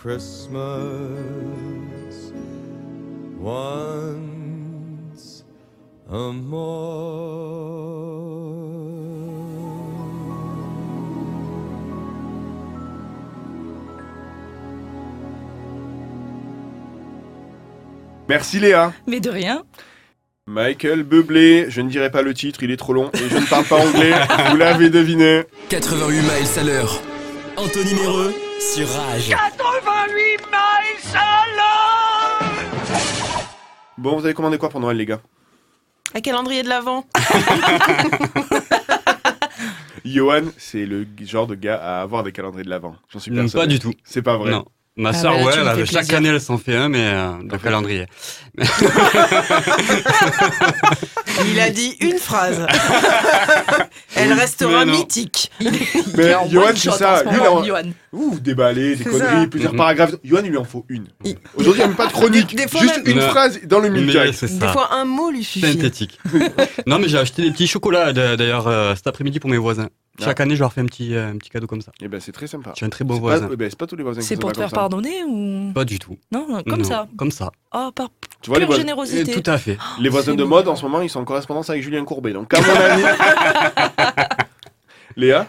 [0.00, 0.60] Christmas
[3.40, 5.42] once
[6.08, 6.38] more.
[18.28, 18.92] Merci Léa.
[19.08, 19.64] Mais de rien.
[20.46, 23.46] Michael Bublé, je ne dirai pas le titre, il est trop long et je ne
[23.46, 24.12] parle pas anglais,
[24.50, 25.42] vous l'avez deviné.
[25.70, 27.02] 88 miles à l'heure.
[27.56, 29.28] Anthony Méreux sur Rage.
[29.28, 30.18] 88
[30.50, 31.18] miles
[33.96, 35.20] Bon, vous avez commandé quoi pour Noël les gars?
[36.14, 37.04] Un calendrier de l'Avent.
[40.04, 42.94] Johan, c'est le genre de gars à avoir des calendriers de l'avant.
[43.12, 43.66] J'en suis persuadé.
[43.66, 43.92] Pas du tout.
[44.04, 44.50] C'est pas vrai.
[44.52, 44.64] Non.
[44.96, 46.16] Ma Ah, soeur, bah là, ouais, elle, fais chaque plaisir.
[46.16, 48.06] année, elle s'en fait un, mais euh, de calendrier.
[51.46, 52.66] Il a dit une phrase.
[54.16, 55.52] Elle restera mythique.
[55.60, 55.70] Mais
[56.16, 57.22] Il est en Johan, c'est ça.
[57.22, 59.46] Lui, il Ouh, déballer, des conneries, ça.
[59.50, 59.78] plusieurs Mhm.
[59.78, 60.14] paragraphes.
[60.24, 61.08] Johan, il lui en faut une.
[61.24, 62.54] Il- Aujourd'hui, il n'y a même pas de chronique.
[62.54, 63.28] Des- des fois Juste même- une Non.
[63.28, 63.88] phrase dans le
[64.32, 65.72] c'est Des fois, un mot lui suffit.
[65.72, 66.18] Synthétique.
[66.86, 69.88] non, mais j'ai acheté des petits chocolats d'ailleurs euh, cet après-midi pour mes voisins.
[70.20, 71.92] Chaque année, je leur fais un petit, euh, un petit cadeau comme ça.
[72.02, 72.72] Eh ben, c'est très sympa.
[72.76, 73.48] J'ai un très beau voisin.
[73.52, 75.70] eh ben, c'est pas tous les voisins qui C'est pour te faire pardonner ou?
[75.72, 76.16] Pas du tout.
[76.32, 77.06] Non, non, comme Non, ça.
[77.16, 77.52] Comme ça.
[77.72, 78.08] Oh, par
[78.42, 79.40] Tu vois, les, Et générosité.
[79.40, 79.76] tout à fait.
[80.00, 82.32] les voisins de mode, en ce moment, ils sont en correspondance avec Julien Courbet.
[82.32, 83.02] Donc, à mon avis.
[85.16, 85.46] Léa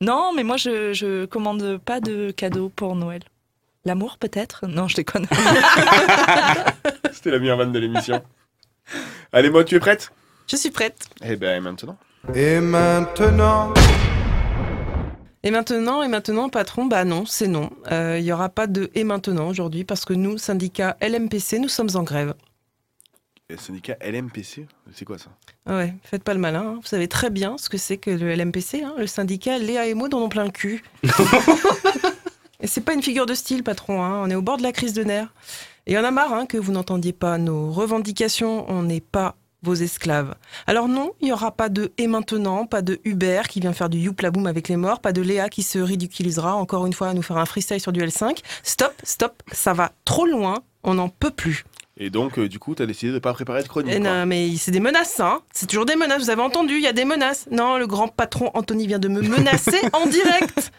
[0.00, 3.22] Non, mais moi, je, je commande pas de cadeaux pour Noël.
[3.84, 4.66] L'amour, peut-être?
[4.66, 5.26] Non, je déconne.
[7.12, 8.22] C'était la meilleure vanne de l'émission.
[9.32, 10.10] Allez, Maud, tu es prête?
[10.46, 11.06] Je suis prête.
[11.24, 11.96] Eh ben, maintenant?
[12.34, 13.72] Et maintenant,
[15.42, 17.70] Et maintenant, et maintenant, patron, bah non, c'est non.
[17.92, 21.68] Euh, Il y aura pas de et maintenant aujourd'hui parce que nous, syndicat LMPC, nous
[21.68, 22.34] sommes en grève.
[23.50, 25.28] Le syndicat LMPC, c'est quoi ça?
[25.66, 26.62] Ouais, faites pas le malin.
[26.66, 26.74] hein.
[26.80, 29.92] Vous savez très bien ce que c'est que le LMPC, hein, le syndicat Léa et
[29.92, 30.82] Maud en ont plein le cul.
[32.60, 34.02] et c'est pas une figure de style, patron.
[34.02, 34.22] hein.
[34.24, 35.28] On est au bord de la crise de nerfs.
[35.86, 38.64] Et en a marre que vous n'entendiez pas nos revendications.
[38.70, 40.34] On n'est pas vos esclaves.
[40.66, 43.90] Alors non, il n'y aura pas de et maintenant, pas de Hubert qui vient faire
[43.90, 47.14] du youplaboum avec les morts, pas de Léa qui se ridiculisera encore une fois à
[47.14, 48.38] nous faire un freestyle sur du L5.
[48.62, 51.64] Stop, stop, ça va trop loin, on n'en peut plus.
[51.96, 53.92] Et donc, euh, du coup, t'as décidé de pas préparer de chronique.
[53.96, 54.10] Eh quoi.
[54.10, 55.40] non, mais c'est des menaces, hein.
[55.52, 56.22] C'est toujours des menaces.
[56.22, 57.46] Vous avez entendu, il y a des menaces.
[57.52, 60.72] Non, le grand patron Anthony vient de me menacer en direct.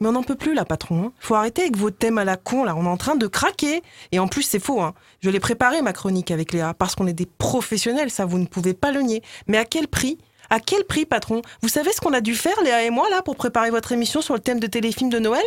[0.00, 1.06] Mais on n'en peut plus, là, patron.
[1.06, 1.12] hein.
[1.18, 2.74] Faut arrêter avec vos thèmes à la con, là.
[2.76, 3.82] On est en train de craquer.
[4.12, 4.94] Et en plus, c'est faux, hein.
[5.22, 8.46] Je l'ai préparé, ma chronique avec Léa, parce qu'on est des professionnels, ça, vous ne
[8.46, 9.22] pouvez pas le nier.
[9.48, 10.18] Mais à quel prix?
[10.50, 11.42] À quel prix, patron?
[11.62, 14.20] Vous savez ce qu'on a dû faire, Léa et moi, là, pour préparer votre émission
[14.20, 15.42] sur le thème de téléfilm de Noël?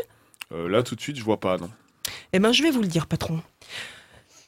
[0.53, 1.69] Euh, là, tout de suite, je vois pas, non.
[2.33, 3.41] eh ben, je vais vous le dire, patron.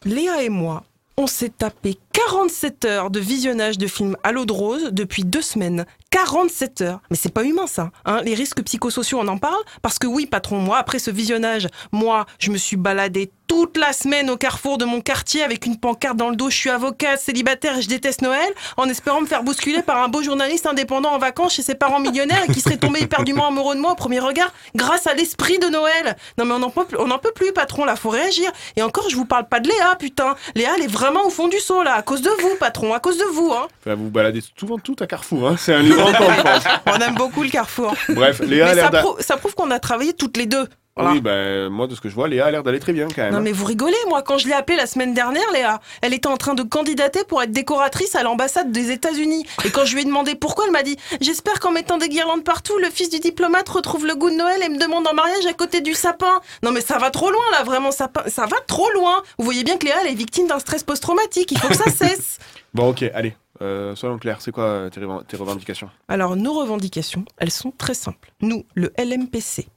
[0.06, 0.86] Léa et moi,
[1.18, 5.42] on s'est tapé 47 heures de visionnage de films à l'eau de rose depuis deux
[5.42, 5.86] semaines.
[6.12, 7.02] 47 heures.
[7.12, 7.92] Mais c'est pas humain, ça.
[8.06, 9.62] Hein Les risques psychosociaux, on en parle?
[9.82, 13.94] Parce que oui, patron, moi, après ce visionnage, moi, je me suis baladé toute la
[13.94, 16.52] semaine au carrefour de mon quartier avec une pancarte dans le dos.
[16.52, 20.08] Je suis avocate, célibataire et je déteste Noël, en espérant me faire bousculer par un
[20.08, 23.74] beau journaliste indépendant en vacances chez ses parents millionnaires et qui serait tombé éperdument amoureux
[23.76, 26.16] de moi au premier regard grâce à l'esprit de Noël.
[26.38, 28.52] Non mais on n'en peut, on peut plus, patron, là, faut réagir.
[28.76, 30.36] Et encore, je vous parle pas de Léa, putain.
[30.54, 33.00] Léa, elle est vraiment au fond du seau, là, à cause de vous, patron, à
[33.00, 33.68] cause de vous, hein.
[33.84, 35.56] Enfin, vous baladez souvent tout à Carrefour, hein.
[35.58, 36.64] C'est un livre en temps, je pense.
[36.86, 37.96] On aime beaucoup le carrefour.
[38.10, 40.68] Bref, Léa Mais ça, prou- ça prouve qu'on a travaillé toutes les deux.
[41.00, 41.14] Voilà.
[41.14, 43.22] Oui, ben, moi, de ce que je vois, Léa a l'air d'aller très bien, quand
[43.22, 43.32] même.
[43.32, 43.42] Non hein.
[43.42, 46.36] mais vous rigolez, moi quand je l'ai appelée la semaine dernière, Léa, elle était en
[46.36, 49.46] train de candidater pour être décoratrice à l'ambassade des États-Unis.
[49.64, 52.44] Et quand je lui ai demandé pourquoi, elle m'a dit "J'espère qu'en mettant des guirlandes
[52.44, 55.46] partout, le fils du diplomate retrouve le goût de Noël et me demande en mariage
[55.46, 58.58] à côté du sapin." Non mais ça va trop loin là, vraiment ça ça va
[58.68, 59.24] trop loin.
[59.38, 61.90] Vous voyez bien que Léa elle est victime d'un stress post-traumatique, il faut que ça
[61.90, 62.40] cesse.
[62.74, 63.36] Bon, ok, allez.
[63.62, 65.90] Euh, soyons clairs, c'est quoi euh, tes revendications?
[66.08, 68.32] Alors, nos revendications, elles sont très simples.
[68.42, 69.68] Nous, le LMPC,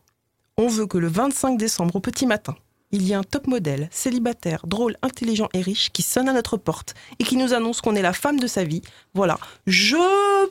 [0.63, 2.55] on veut que le 25 décembre au petit matin,
[2.93, 6.57] il y ait un top modèle, célibataire, drôle, intelligent et riche qui sonne à notre
[6.57, 8.81] porte et qui nous annonce qu'on est la femme de sa vie.
[9.13, 9.39] Voilà.
[9.67, 9.97] Je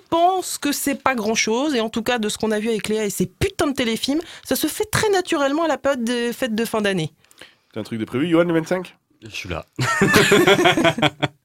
[0.09, 2.67] pense que c'est pas grand chose et en tout cas, de ce qu'on a vu
[2.67, 6.03] avec Léa et ses putains de téléfilms, ça se fait très naturellement à la période
[6.03, 7.13] des fêtes de fin d'année.
[7.71, 9.65] T'as un truc de prévu, Johan, le 25 Je suis là.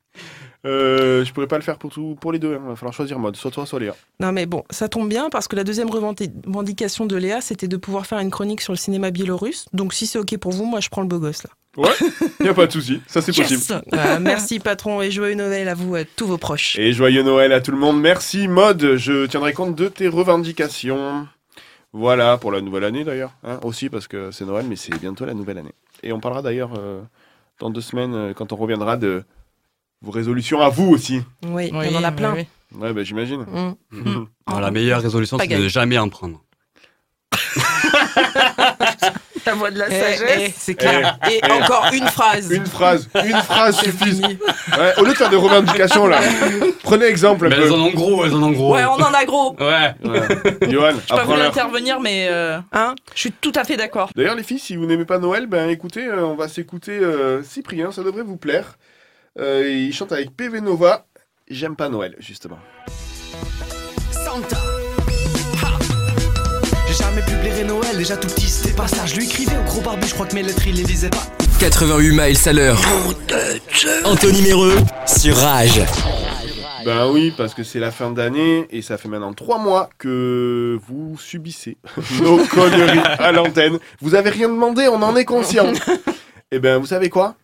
[0.67, 3.19] euh, Je pourrais pas le faire pour, tout, pour les deux, il va falloir choisir
[3.19, 3.95] mode, soit toi, soit Léa.
[4.21, 7.77] Non mais bon, ça tombe bien parce que la deuxième revendication de Léa, c'était de
[7.77, 9.67] pouvoir faire une chronique sur le cinéma biélorusse.
[9.73, 11.51] Donc si c'est ok pour vous, moi je prends le beau gosse là.
[11.77, 11.91] Ouais,
[12.45, 13.83] y a pas de souci, ça c'est Yes possible.
[13.95, 16.79] Euh, merci patron et joyeux Noël à vous, à tous vos proches.
[16.79, 18.01] Et joyeux Noël à tout le monde.
[18.01, 21.29] Merci Mode, je tiendrai compte de tes revendications.
[21.93, 23.33] Voilà, pour la nouvelle année d'ailleurs.
[23.45, 25.73] hein, aussi parce que c'est Noël, mais c'est bientôt la nouvelle année.
[26.03, 27.01] Et on parlera d'ailleurs euh,
[27.59, 29.25] dans deux semaines, euh, quand on reviendra, de
[30.03, 31.23] vos résolutions à vous aussi.
[31.47, 32.35] Oui, Oui, on en a plein.
[32.35, 32.47] oui.
[32.77, 33.47] Ouais, bah j'imagine.
[33.93, 34.25] Mm.
[34.47, 36.43] Alors, la meilleure résolution, c'est de ne jamais en prendre.
[39.47, 40.55] La voix de la Eh, eh, sagesse.
[40.59, 41.19] c'est clair.
[41.31, 41.53] Eh, Et eh.
[41.53, 42.51] encore une phrase.
[42.51, 44.21] Une phrase, une phrase suffit.
[44.21, 46.19] Ouais, au lieu de faire des revendications là,
[46.83, 47.63] prenez exemple un Mais peu.
[47.63, 48.75] elles en ont gros, elles en ont gros.
[48.75, 49.55] Ouais, on en a gros.
[49.61, 49.95] Ouais.
[50.05, 50.69] Ouais.
[50.69, 51.47] Johan, Je pas voulu apprends-leur.
[51.47, 54.11] intervenir, mais euh, Hein je suis tout à fait d'accord.
[54.17, 57.45] D'ailleurs, les filles, si vous n'aimez pas Noël, ben écoutez, euh, on va s'écouter euh,
[57.45, 58.77] Cyprien, ça devrait vous plaire.
[59.39, 61.07] Euh, il chante avec PV Nova.
[61.49, 62.59] J'aime pas Noël, justement.
[64.11, 64.57] Santa.
[66.89, 69.05] J'ai jamais publié Noël, déjà tout petit, c'était pas ça.
[69.05, 71.23] Je lui écrivais au gros barbu, je crois que mes lettres, il les lisait pas.
[71.61, 72.81] 88 miles à l'heure.
[74.05, 75.83] Anthony Méreux sur Rage.
[76.87, 80.79] Ben oui, parce que c'est la fin d'année et ça fait maintenant trois mois que
[80.87, 81.77] vous subissez
[82.23, 83.79] nos conneries à l'antenne.
[84.01, 85.73] Vous avez rien demandé, on en est conscient.
[86.53, 87.35] Eh ben, vous savez quoi?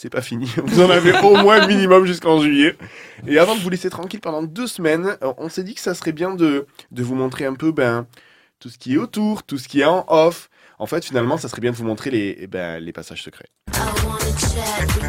[0.00, 0.48] C'est pas fini.
[0.64, 2.76] Vous en avez au moins minimum jusqu'en juillet.
[3.26, 6.12] Et avant de vous laisser tranquille pendant deux semaines, on s'est dit que ça serait
[6.12, 8.06] bien de, de vous montrer un peu ben,
[8.60, 10.50] tout ce qui est autour, tout ce qui est en off.
[10.78, 13.48] En fait, finalement, ça serait bien de vous montrer les, eh ben, les passages secrets.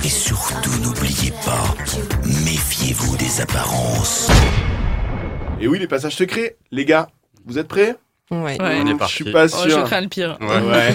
[0.03, 1.75] Et surtout, n'oubliez pas,
[2.43, 4.31] méfiez-vous des apparences.
[5.61, 7.11] Et oui, les passages secrets, les gars,
[7.45, 7.95] vous êtes prêts?
[8.31, 8.61] Ouais.
[8.61, 8.79] Ouais.
[8.83, 9.13] On est Je parti.
[9.15, 9.83] suis pas Oh, je sûr.
[9.85, 10.37] crains le pire.
[10.39, 10.93] Ouais.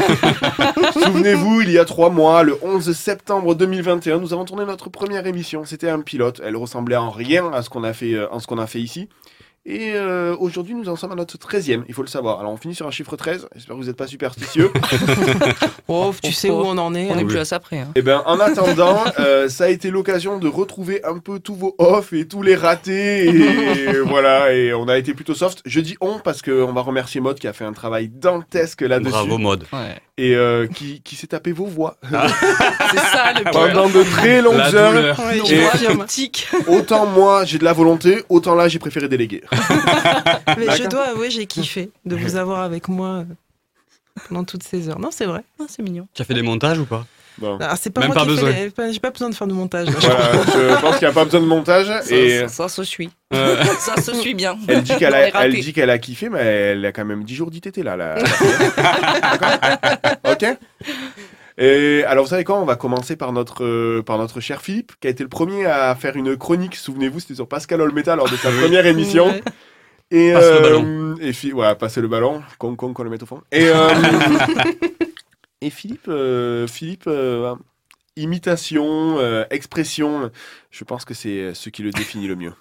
[0.92, 5.26] Souvenez-vous, il y a trois mois, le 11 septembre 2021, nous avons tourné notre première
[5.26, 5.64] émission.
[5.64, 6.40] C'était un pilote.
[6.44, 8.80] Elle ressemblait en rien à ce qu'on a fait, euh, à ce qu'on a fait
[8.80, 9.08] ici.
[9.66, 12.38] Et euh, aujourd'hui, nous en sommes à notre 13e, il faut le savoir.
[12.38, 13.48] Alors, on finit sur un chiffre 13.
[13.54, 14.70] J'espère que vous n'êtes pas superstitieux.
[15.86, 17.10] Oh, tu sais où on en est.
[17.10, 17.18] On hein.
[17.18, 17.80] est plus à ça près.
[17.80, 17.92] hein.
[17.94, 21.74] Et ben, en attendant, euh, ça a été l'occasion de retrouver un peu tous vos
[21.76, 23.26] off et tous les ratés.
[23.26, 25.60] Et voilà, et on a été plutôt soft.
[25.66, 29.10] Je dis on parce qu'on va remercier Maud qui a fait un travail dantesque là-dessus.
[29.10, 29.66] Bravo, mode.
[29.74, 29.98] Ouais.
[30.16, 31.98] Et euh, qui, qui s'est tapé vos voix.
[32.02, 33.50] C'est ça le.
[33.50, 35.18] Pendant de très longues heures.
[35.20, 35.42] Ouais.
[36.68, 39.42] Autant moi j'ai de la volonté, autant là j'ai préféré déléguer.
[40.58, 43.24] Mais je dois avouer, j'ai kiffé de vous avoir avec moi euh,
[44.28, 44.98] pendant toutes ces heures.
[44.98, 45.42] Non, c'est vrai.
[45.60, 46.06] Ah, c'est mignon.
[46.14, 47.04] Tu as fait des montages ou pas?
[47.36, 47.56] Bon.
[47.58, 48.52] Alors, c'est pas Même moi pas qui besoin.
[48.52, 49.88] fais les- pas- J'ai pas besoin de faire de montage.
[49.88, 49.92] là.
[49.98, 51.86] Voilà, je pense qu'il n'y a pas besoin de montage.
[51.88, 53.10] Ça, Et ça, ça se suit.
[53.32, 54.56] Euh, Ça se suit bien.
[54.68, 57.34] elle dit qu'elle a, elle dit qu'elle a kiffé, mais elle a quand même 10
[57.34, 57.96] jours d'ITT là.
[57.96, 58.14] là.
[60.30, 60.44] Ok
[61.58, 64.92] et alors vous savez quoi On va commencer par notre, euh, par notre cher Philippe,
[65.00, 68.28] qui a été le premier à faire une chronique, souvenez-vous, c'était sur Pascal Olmeta lors
[68.30, 69.32] de sa première émission.
[70.10, 71.14] Et, Passe le euh, ballon.
[71.20, 73.40] et Phi- ouais, passer le ballon, con con qu'on le mette au fond.
[73.52, 73.88] Et, euh,
[75.60, 77.54] et Philippe, euh, Philippe euh,
[78.16, 80.30] imitation, euh, expression,
[80.70, 82.52] je pense que c'est ce qui le définit le mieux.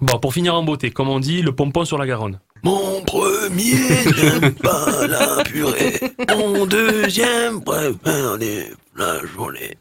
[0.00, 2.40] Bon, pour finir en beauté, comme on dit, le pompon sur la Garonne.
[2.66, 3.74] Mon premier
[4.40, 6.00] n'aime pas la purée.
[6.36, 9.78] Mon deuxième préfère les flageolets.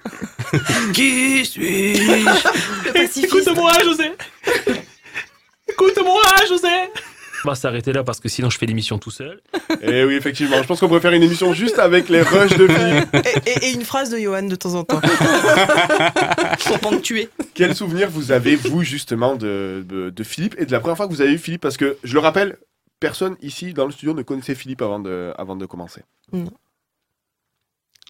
[0.93, 3.23] Qui suis-je?
[3.23, 4.11] Écoute-moi, José
[5.67, 6.67] Écoute-moi, José
[7.43, 9.41] On va s'arrêter là parce que sinon je fais l'émission tout seul.
[9.81, 12.67] Et oui, effectivement, je pense qu'on pourrait faire une émission juste avec les rushs de
[12.67, 13.15] Philippe.
[13.47, 15.01] Et, et- et une phrase de Johan de temps en temps.
[16.67, 17.29] Pour ponctuer.
[17.55, 21.07] Quel souvenir vous avez, vous, justement, de, de, de Philippe et de la première fois
[21.07, 21.61] que vous avez vu Philippe?
[21.61, 22.57] Parce que, je le rappelle,
[23.07, 26.01] personne ici dans le studio ne connaissait Philippe avant de, avant de commencer.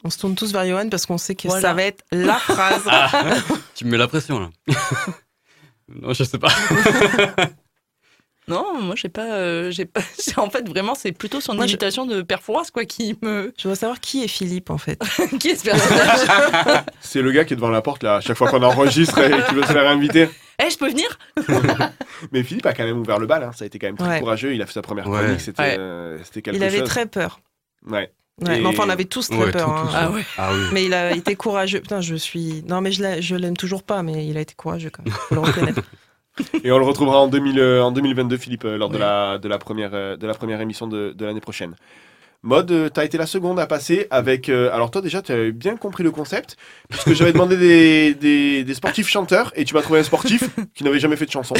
[0.03, 1.61] On se tourne tous vers Johan parce qu'on sait que Voilà.
[1.61, 2.83] ça va être la phrase.
[2.87, 3.35] Ah,
[3.75, 4.49] tu me mets la pression là.
[5.87, 6.49] non, je sais pas.
[8.47, 10.01] Non, moi j'ai pas, euh, j'ai pas.
[10.17, 13.53] c'est- En fait, vraiment, c'est plutôt son Moi, je- de Père Fouras, quoi, qui me,
[13.57, 14.99] Je veux savoir qui est Philippe en fait.
[15.39, 16.83] qui est ce personnage.
[17.01, 19.31] C'est le gars qui est devant la porte, là, à chaque fois qu'on enregistre et
[19.49, 20.29] qui veut se faire inviter.
[20.63, 21.17] Eh, je peux venir
[22.31, 23.51] Mais Philippe a quand même ouvert le bal, hein.
[23.55, 24.19] ça a été quand même très Ouais.
[24.19, 24.53] courageux.
[24.53, 25.19] Il a fait sa première Ouais.
[25.21, 25.75] chronique, c'était Ouais.
[25.79, 26.87] euh, c'était quelque Il avait chose.
[26.89, 27.39] très peur.
[27.89, 28.11] Ouais.
[28.45, 29.65] Ouais, Et- mais enfin, on avait tous très Ouais, peur.
[29.65, 29.89] tout, hein.
[29.93, 30.25] Ah ouais.
[30.37, 30.59] Ah oui.
[30.73, 31.79] Mais il a été courageux.
[31.79, 32.63] Putain, je suis.
[32.67, 35.13] Non, mais je l'aime toujours pas, mais il a été courageux quand même.
[35.13, 35.81] Faut le reconnaître.
[36.63, 39.47] Et on le retrouvera en, 2000, euh, en 2022, Philippe, euh, lors de, la, de,
[39.47, 41.75] la première, euh, de la première émission de, de l'année prochaine.
[42.43, 44.49] Mode, t'as été la seconde à passer avec.
[44.49, 46.57] euh, alors, toi, déjà, tu as bien compris le concept,
[46.89, 50.43] puisque j'avais demandé des, des, des sportifs chanteurs et tu m'as trouvé un sportif
[50.75, 51.55] qui n'avait jamais fait de chanson.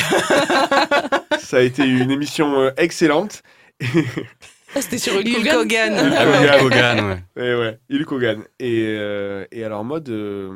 [1.39, 3.41] Ça a été une émission euh, excellente.
[3.83, 5.93] Ah, C'était sur Hulk Hulk Hogan.
[5.93, 6.13] Hogan.
[6.17, 6.99] Ah oui, Hogan.
[7.35, 7.43] Ouais.
[7.43, 8.43] Et ouais, Hulk Hogan.
[8.59, 10.53] Et, euh, et alors, mode, euh,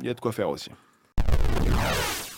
[0.00, 0.70] il y a de quoi faire aussi.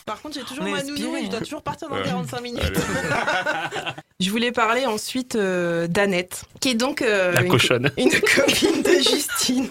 [0.08, 2.02] Par contre, j'ai toujours ma nounou et je dois toujours partir dans Ouais.
[2.04, 2.62] 45 minutes.
[4.20, 7.88] Je voulais parler ensuite euh, d'Annette, qui est donc euh, La une, cochonne.
[7.96, 9.68] une copine de Justine.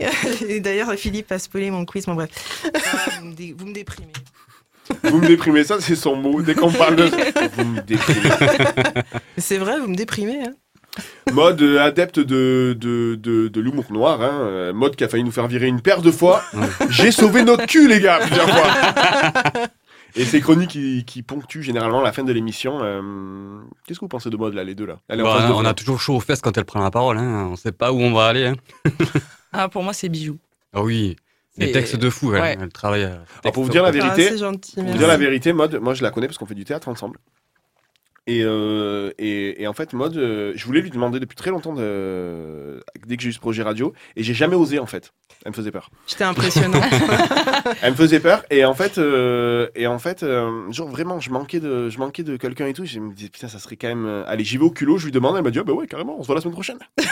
[0.60, 2.30] D'ailleurs, Philippe a spoilé mon quiz, bon bref.
[2.74, 4.12] Ah, vous, me dé- vous me déprimez.
[5.02, 6.40] Vous me déprimez, ça, c'est son mot.
[6.42, 7.04] Dès qu'on parle de.
[7.56, 8.30] Vous me déprimez.
[9.04, 10.44] Mais C'est vrai, vous me déprimez.
[10.44, 10.52] Hein.
[11.32, 14.38] Mode euh, adepte de, de, de, de l'humour noir, hein.
[14.42, 16.42] euh, mode qui a failli nous faire virer une paire de fois.
[16.88, 18.66] J'ai sauvé notre cul, les gars, plusieurs fois.
[20.14, 22.78] Et ces chroniques qui, qui ponctuent généralement la fin de l'émission.
[22.82, 23.02] euh,
[23.86, 24.98] Qu'est-ce que vous pensez de mode là, les deux là?
[25.10, 27.18] Bah, de on a toujours chaud aux fesses quand elle prend la parole.
[27.18, 27.48] Hein.
[27.50, 28.46] On sait pas où on va aller.
[28.46, 28.54] Hein.
[29.52, 30.38] Ah, pour moi, c'est bijoux.
[30.72, 31.16] Ah oui,
[31.58, 32.34] des textes de fou.
[32.34, 32.56] Elle, Ouais.
[32.60, 33.04] elle travaille.
[33.04, 35.74] Alors, texte pour vous dire la vérité, Ah, gentil, pour vous dire la vérité, mode,
[35.82, 37.18] moi je la connais parce qu'on fait du théâtre ensemble.
[38.28, 41.72] Et, euh, et, et en fait, mode, euh, je voulais lui demander depuis très longtemps
[41.72, 45.12] de, dès que j'ai eu ce projet radio, et j'ai jamais osé en fait.
[45.44, 45.90] Elle me faisait peur.
[46.08, 46.80] J'étais impressionnant.
[47.82, 51.30] Elle me faisait peur et en fait, euh, et en fait, euh, genre vraiment, je
[51.30, 52.84] manquais de, je manquais de quelqu'un et tout.
[52.84, 54.06] Je me disais putain, ça serait quand même.
[54.06, 54.98] euh, Allez, j'y vais au culot.
[54.98, 56.54] Je lui demande, elle m'a dit ah bah ouais carrément, on se voit la semaine
[56.54, 56.78] prochaine.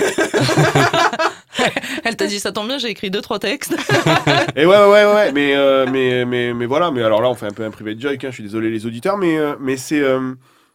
[2.04, 3.76] Elle t'a dit ça tombe bien, j'ai écrit deux trois textes.
[4.56, 7.34] Et ouais, ouais, ouais, ouais, mais, euh, mais, mais, mais voilà, mais alors là, on
[7.34, 9.76] fait un peu un privé joke, hein, je suis désolé les auditeurs, mais, euh, mais
[9.76, 10.02] c'est.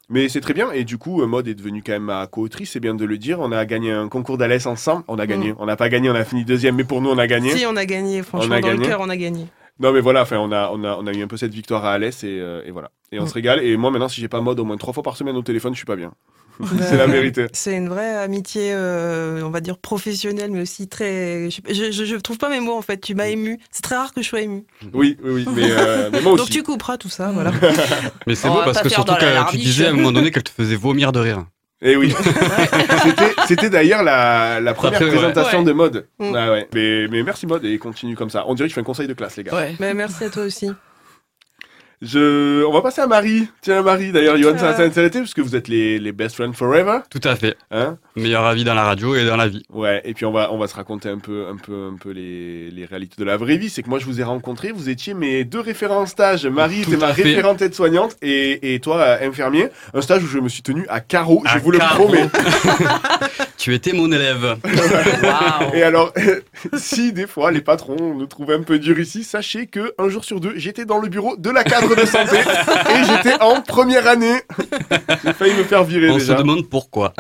[0.10, 2.72] Mais c'est très bien, et du coup, euh, Maud est devenue quand même ma co-autrice,
[2.72, 3.40] c'est bien de le dire.
[3.40, 5.04] On a gagné un concours d'Alès ensemble.
[5.08, 5.54] On a gagné.
[5.60, 7.52] On n'a pas gagné, on a fini deuxième, mais pour nous, on a gagné.
[7.56, 9.46] Si, on a gagné, franchement, On a dans le cœur, on a gagné.
[9.80, 11.86] Non, mais voilà, enfin, on a, on, a, on a eu un peu cette victoire
[11.86, 12.92] à Alès, et, euh, et voilà.
[13.12, 13.28] Et on Mm.
[13.28, 15.38] se régale, et moi, maintenant, si j'ai pas Maud au moins trois fois par semaine
[15.38, 16.12] au téléphone, je suis pas bien.
[16.88, 17.48] C'est la vérité.
[17.54, 21.50] C'est une vraie amitié, euh, on va dire professionnelle, mais aussi très.
[21.50, 22.98] Je, je trouve pas mes mots en fait.
[23.00, 23.60] Tu m'as ému.
[23.72, 24.66] C'est très rare que je sois ému.
[24.94, 26.44] Oui, oui, oui, mais, euh, mais moi aussi.
[26.44, 27.52] Donc tu couperas tout ça, voilà.
[28.28, 30.52] Mais c'est beau parce que surtout que tu disais à un moment donné qu'elle te
[30.52, 31.46] faisait vomir de rire.
[31.82, 32.14] Et Eh oui.
[33.48, 35.18] C'était- d'ailleurs la, la première Après, ouais.
[35.18, 35.66] présentation Ouais.
[35.66, 36.08] de mode.
[36.20, 36.36] Mm.
[36.36, 36.68] Ah ouais.
[36.74, 38.44] mais, mais merci mode et continue comme ça.
[38.48, 39.54] On dirait que je fais un conseil de classe, les gars.
[39.80, 40.70] Mais merci à toi aussi.
[42.02, 42.64] Je...
[42.64, 43.50] On va passer à Marie.
[43.62, 46.54] Tiens, Marie, d'ailleurs, Johan, ça va t'intéresser parce que vous êtes les, les best friends
[46.54, 47.00] forever.
[47.10, 47.58] Tout à fait.
[47.72, 49.64] Hein Meilleur avis dans la radio et dans la vie.
[49.70, 52.12] Ouais, et puis on va, on va se raconter un peu, un peu, un peu
[52.12, 53.70] les, les réalités de la vraie vie.
[53.70, 56.46] C'est que moi, je vous ai rencontrés, vous étiez mes deux référents en stage.
[56.48, 59.68] Marie était ma référente aide-soignante et, et toi, infirmier.
[59.94, 62.06] Un stage où je me suis tenu à carreau, je À vous le carreau.
[62.06, 62.30] promets.
[63.58, 64.56] Tu étais mon élève.
[65.74, 66.14] Et alors,
[66.78, 70.24] si des fois les patrons nous trouvaient un peu durs ici, sachez que un jour
[70.24, 72.38] sur deux, j'étais dans le bureau de la cadre de santé
[72.96, 74.42] et j'étais en première année.
[75.24, 76.36] J'ai failli me faire virer On déjà.
[76.36, 77.14] se demande pourquoi.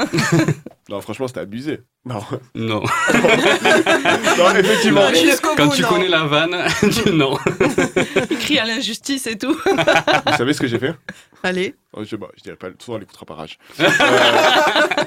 [0.89, 1.81] Non, franchement, c'était abusé.
[2.05, 2.21] Non.
[2.55, 2.81] Non.
[4.37, 5.01] non, effectivement.
[5.55, 5.87] Quand bout, tu non.
[5.89, 6.55] connais la vanne,
[6.91, 7.37] tu non.
[8.31, 9.53] Il crie à l'injustice et tout.
[9.53, 10.95] Vous savez ce que j'ai fait?
[11.43, 11.75] Allez.
[11.93, 13.57] Oh, je, bah, je dirais pas, façon, elle écoutera pas rage.
[13.79, 13.87] Euh,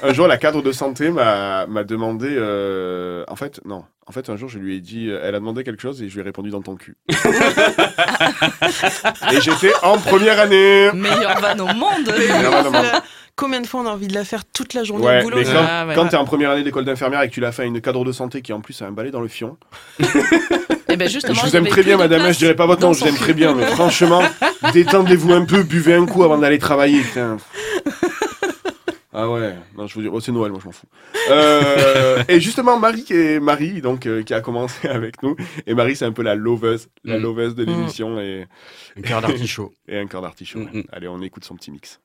[0.03, 2.27] un jour, la cadre de santé m'a m'a demandé.
[2.31, 3.83] euh, en fait, non.
[4.05, 5.09] En fait, un jour, je lui ai dit.
[5.09, 6.97] euh, Elle a demandé quelque chose et je lui ai répondu dans ton cul.
[7.09, 7.15] et
[9.41, 10.89] j'étais en première année.
[10.93, 12.05] Meilleure vanne au monde.
[12.17, 12.85] Meilleure vanne au monde.
[13.35, 15.37] Combien de fois on a envie de la faire toute la journée Ouais, au boulot
[15.37, 15.95] mais quand, Ah, ouais.
[15.95, 18.05] quand t'es en première année d'école d'infirmière et que tu l'as fait à une cadre
[18.05, 19.57] de santé qui en plus a un balai dans le fion.
[20.89, 22.99] Et ben justement, je vous aime très bien, madame, je dirais pas votre nom, je
[22.99, 24.21] vous aime très bien, mais franchement,
[24.73, 26.99] détendez-vous un peu, buvez un coup avant d'aller travailler.
[27.01, 27.37] putain.
[29.15, 30.87] Ah ouais, non, je vous dis, oh, c'est Noël, moi je m'en fous.
[31.29, 35.35] Euh, et justement, Marie, qui est Marie, donc, euh, qui a commencé avec nous,
[35.67, 37.21] et Marie, c'est un peu la loveuse, la Mm.
[37.21, 38.47] loveuse de l'émission, et,
[38.97, 39.71] Un cœur d'artichaut.
[39.87, 40.59] et un cœur d'artichaut.
[40.59, 40.83] Mm, mm.
[40.91, 41.99] Allez, on écoute son petit mix.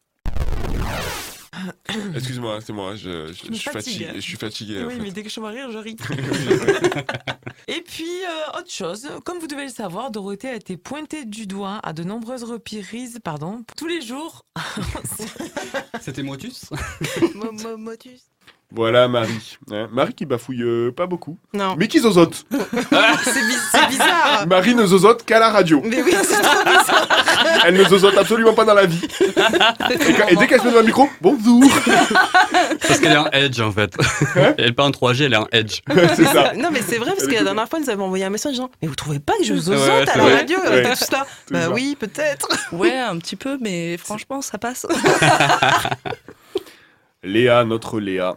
[2.14, 4.08] Excuse-moi, c'est moi, je, je- me je suis fatigué.
[4.14, 5.00] Je suis fatigué en Oui, fait.
[5.00, 5.96] mais dès que je vois rire, je ris.
[7.68, 11.46] Et puis, euh, autre chose, comme vous devez le savoir, Dorothée a été pointée du
[11.46, 14.44] doigt à de nombreuses reprises, pardon, tous les jours.
[16.00, 16.66] C'était Motus?
[17.34, 18.22] Mo- mo- Motus.
[18.70, 19.56] Voilà Marie.
[19.72, 19.88] hein.
[19.90, 21.74] Marie qui bafouille euh, pas beaucoup, Non.
[21.78, 22.44] mais qui zozote.
[22.50, 24.46] C'est bi- c'est bizarre.
[24.46, 25.80] Marie ne zozote qu'à la radio.
[25.84, 27.08] Mais oui, c'est trop bizarre.
[27.64, 29.00] Elle ne zozote absolument pas dans la vie.
[29.06, 31.62] Et, quand- et dès qu'elle se met dans le micro, bonjour.
[32.86, 33.94] Parce qu'elle est en edge en fait.
[34.58, 35.80] elle est pas en 3G, elle est en edge.
[36.14, 36.52] c'est ça.
[36.54, 38.70] Non, mais c'est vrai, parce que la dernière fois, nous avait envoyé un message genre
[38.82, 40.34] Mais vous trouvez pas que je zozote Ouais, à c'est la vrai.
[40.36, 40.66] radio Ouais.
[40.66, 41.70] avec tout ça C'est Bah ça.
[41.70, 42.48] oui, peut-être.
[42.72, 44.86] Ouais, un petit peu, mais franchement, ça passe.
[47.22, 48.36] Léa, notre Léa,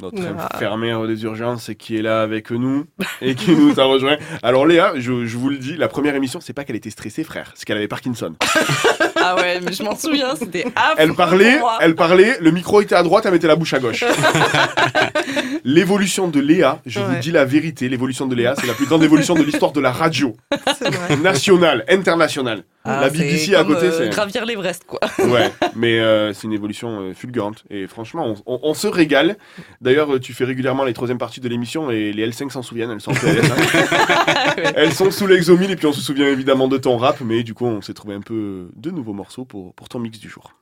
[0.00, 0.48] notre Ah.
[0.54, 2.84] infirmière des urgences qui est là avec nous
[3.20, 4.16] et qui nous a rejoint.
[4.42, 7.24] Alors Léa, je, je vous le dis, la première émission, c'est pas qu'elle était stressée,
[7.24, 8.34] frère, c'est qu'elle avait Parkinson.
[9.22, 10.64] Ah ouais, mais je m'en souviens, c'était
[10.96, 11.78] Elle parlait, pour moi.
[11.80, 14.04] elle parlait, le micro était à droite, elle mettait la bouche à gauche.
[15.64, 19.02] l'évolution de Léa, je vous dis la vérité, l'évolution de Léa, c'est la plus grande
[19.02, 20.36] évolution de l'histoire de la radio
[20.78, 21.16] C'est vrai.
[21.16, 22.64] nationale, internationale.
[22.84, 24.98] Ah, la c'est BBC à comme, côté, euh, c'est gravir l'Everest, quoi.
[25.28, 27.62] Ouais, mais euh, c'est une évolution euh, fulgurante.
[27.70, 29.36] Et franchement, on, on- on se régale.
[29.80, 32.90] D'ailleurs, euh, tu fais régulièrement les troisième parties de l'émission et les L5 s'en souviennent.
[32.90, 34.72] Elles sont, en PLS, hein.
[34.74, 37.18] elles sont sous l'exomile et puis on se souvient évidemment de ton rap.
[37.24, 40.18] Mais du coup, on s'est trouvé un peu de nouveaux morceaux pour, pour ton mix
[40.18, 40.54] du jour.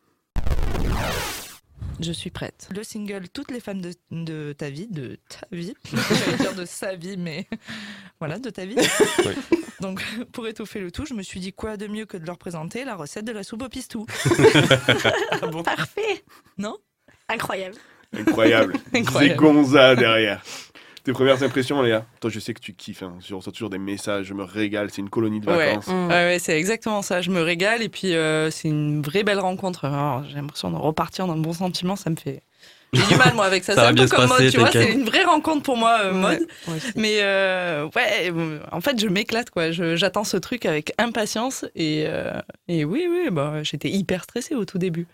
[2.01, 2.69] Je suis prête.
[2.75, 6.65] Le single Toutes les femmes de, de ta vie, de ta vie, j'allais dire de
[6.65, 7.47] sa vie, mais
[8.21, 8.77] voilà, de ta vie.
[9.81, 12.39] Donc, pour étoffer le tout, je me suis dit quoi de mieux que de leur
[12.39, 14.07] présenter la recette de la soupe au pistou.
[15.65, 16.25] Parfait.
[16.59, 16.77] Non?
[17.29, 17.77] Incroyable.
[18.17, 18.75] Incroyable.
[18.95, 19.33] Incroyable.
[19.33, 20.43] C'est Gonza derrière.
[21.05, 23.03] Tes premières impressions, Léa Toi, je sais que tu kiffes.
[23.03, 23.15] Hein.
[23.27, 24.91] Je reçois toujours des messages, je me régale.
[24.91, 25.87] C'est une colonie de Ouais, vacances.
[25.89, 27.23] ouais, ouais, c'est exactement ça.
[27.23, 29.91] Je me régale et puis euh, c'est une vraie belle rencontre.
[30.29, 31.97] J'ai l'impression de repartir dans le bon sentiment.
[31.97, 32.43] Ça me fait.
[32.93, 33.75] J'ai du mal moi avec ça.
[33.77, 34.71] Ça c'est un peu comme passer, mode, tu vois.
[34.73, 36.47] C'est une vraie rencontre pour moi, euh, Ouais, mode.
[36.97, 38.33] Mais euh, ouais,
[38.73, 39.71] en fait, je m'éclate quoi.
[39.71, 42.33] J'attends ce truc avec impatience et, euh,
[42.69, 45.07] et oui, oui, bah, j'étais hyper stressée au tout début.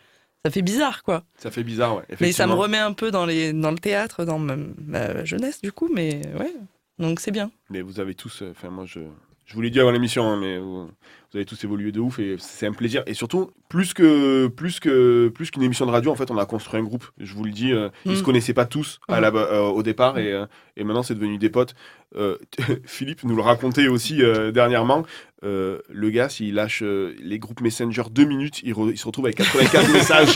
[0.47, 1.25] Ça fait bizarre quoi.
[1.39, 2.05] Ça fait bizarre, ouais.
[2.21, 5.61] Mais ça me remet un peu dans, les, dans le théâtre, dans ma, ma jeunesse
[5.61, 5.91] du coup.
[5.93, 6.55] Mais ouais,
[7.01, 7.51] donc c'est bien.
[7.69, 9.01] Mais vous avez tous, euh, enfin moi je,
[9.47, 12.19] je vous l'ai dit avant l'émission, hein, mais vous, vous avez tous évolué de ouf
[12.19, 13.03] et c'est un plaisir.
[13.07, 16.47] Et surtout, plus que plus que plus qu'une émission de radio, en fait, on a
[16.47, 17.05] construit un groupe.
[17.19, 18.17] Je vous le dis, euh, ils Mm.
[18.17, 19.23] se connaissaient pas tous à Mm.
[19.23, 21.75] la, euh, au départ et, euh, et maintenant c'est devenu des potes.
[22.17, 22.37] Euh,
[22.87, 24.21] Philippe nous le racontait aussi
[24.53, 25.05] dernièrement.
[25.45, 29.07] Euh, le gars, s'il lâche euh, les groupes Messenger deux minutes, il, re- il se
[29.07, 30.35] retrouve avec 84 messages.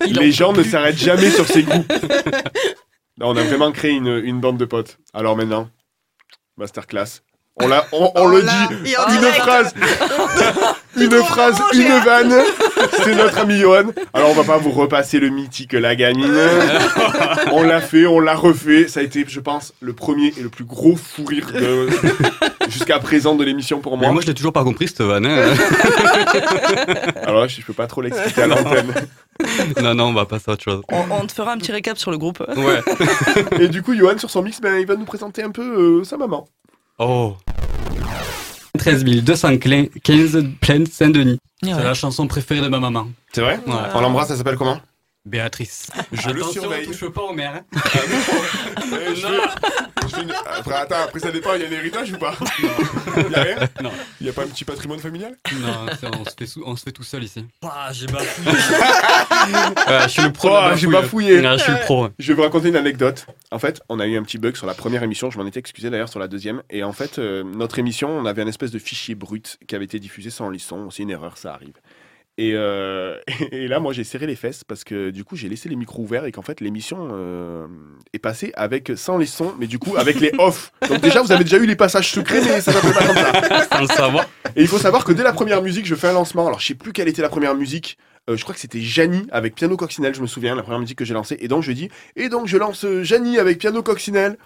[0.00, 1.92] les gens ne s'arrêtent jamais sur ces groupes.
[3.20, 4.98] On a vraiment créé une, une bande de potes.
[5.12, 5.68] Alors maintenant,
[6.56, 7.20] masterclass.
[7.60, 9.36] On, l'a- on, on le dit, une direct.
[9.38, 9.74] phrase,
[10.96, 12.34] une phrase, une vanne.
[13.04, 13.84] C'est notre ami Johan.
[14.14, 16.32] Alors on va pas vous repasser le mythique la gamine.
[17.52, 18.86] on l'a fait, on l'a refait.
[18.88, 21.88] Ça a été, je pense, le premier et le plus gros fou rire de-
[22.70, 24.12] jusqu'à présent de l'émission pour Mais moi.
[24.12, 25.26] moi, je l'ai toujours pas compris, cette vanne.
[25.26, 25.52] hein.
[27.24, 28.92] Alors là, je, je peux pas trop l'expliquer à l'antenne.
[29.82, 30.82] non, non, on va passer à autre chose.
[30.90, 32.42] On, on te fera un petit récap sur le groupe.
[32.56, 32.82] Ouais.
[33.60, 36.04] Et du coup, Johan, sur son mix, ben, il va nous présenter un peu euh,
[36.04, 36.46] sa maman.
[36.98, 37.36] Oh.
[38.76, 39.88] 13 215
[40.60, 41.38] Plaine Saint-Denis.
[41.62, 41.72] Ouais.
[41.74, 43.08] C'est la chanson préférée de ma maman.
[43.32, 43.74] C'est vrai Ouais.
[43.94, 44.78] On l'embrasse, ça s'appelle comment?
[45.28, 45.88] Béatrice.
[46.12, 46.86] Je le Attention, surveille.
[46.86, 47.62] touche pas au maire.
[47.62, 47.64] hein.
[48.90, 49.28] Eh, je fais-
[50.02, 52.34] je fais une- Après, attends, après ça dépend, il y a un héritage ou pas?
[53.16, 53.56] Il y a rien?
[53.82, 53.90] Non.
[54.20, 55.36] Il y a pas un petit patrimoine familial?
[55.60, 55.86] Non,
[56.18, 57.44] on se, fait sou- on se fait tout seul ici.
[57.62, 58.50] Ah, j'ai bafouillé.
[58.50, 60.48] Ouais, je suis le pro.
[60.50, 61.44] Oh, j'ai bafouillé.
[61.44, 62.08] Ah, je suis le pro.
[62.18, 63.26] Je vais vous raconter une anecdote.
[63.50, 65.30] En fait, on a eu un petit bug sur la première émission.
[65.30, 66.62] Je m'en étais excusé d'ailleurs sur la deuxième.
[66.70, 69.84] Et en fait, euh, notre émission, on avait un espèce de fichier brut qui avait
[69.84, 70.90] été diffusé sans lisson.
[70.90, 71.74] C'est une erreur, ça arrive.
[72.40, 73.16] Et, euh,
[73.52, 76.02] et là, moi, j'ai serré les fesses parce que du coup, j'ai laissé les micros
[76.04, 77.66] ouverts et qu'en fait, l'émission euh,
[78.12, 80.72] est passée avec sans les sons, mais du coup, avec les off.
[80.88, 83.64] Donc déjà, vous avez déjà eu les passages secrets, mais ça s'appelle pas comme ça.
[83.72, 84.24] Sans le savoir.
[84.56, 86.46] Et il faut savoir que dès la première musique, je fais un lancement.
[86.46, 87.98] Alors, je sais plus quelle était la première musique.
[88.30, 90.98] Euh, je crois que c'était Janie avec piano coccinelle, je me souviens, la première musique
[90.98, 91.36] que j'ai lancée.
[91.40, 94.36] Et donc, je dis, et donc, je lance Janie avec piano coccinelle.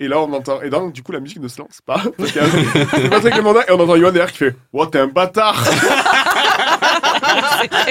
[0.00, 0.60] Et là, on entend.
[0.62, 2.02] Et donc, du coup, la musique ne se lance pas.
[2.18, 5.62] Parce qu'il y a- et on entend Yoann derrière qui fait Oh, t'es un bâtard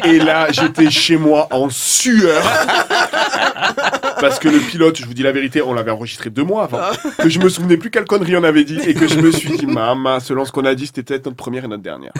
[0.03, 2.43] Et là, j'étais chez moi en sueur.
[4.21, 6.79] Parce que le pilote, je vous dis la vérité, on l'avait enregistré deux mois avant.
[7.17, 8.79] Que je me souvenais plus quelle connerie on avait dit.
[8.85, 11.37] Et que je me suis dit, maman, selon ce qu'on a dit, c'était peut-être notre
[11.37, 12.13] première et notre dernière.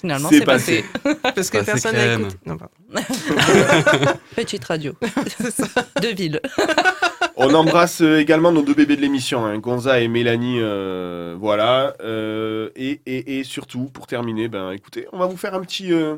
[0.00, 0.84] Finalement, C'est passé.
[1.22, 2.36] Parce que personne n'a écouté.
[2.46, 2.74] Non, pardon.
[4.36, 4.92] Petite radio.
[6.02, 6.40] de ville.
[7.36, 10.58] On embrasse euh, également nos deux bébés de l'émission, hein, Gonza et Mélanie.
[10.60, 11.94] euh, voilà.
[12.02, 15.92] Euh, et, et, et surtout, pour terminer, ben écoutez, on va vous faire un petit,
[15.92, 16.16] euh,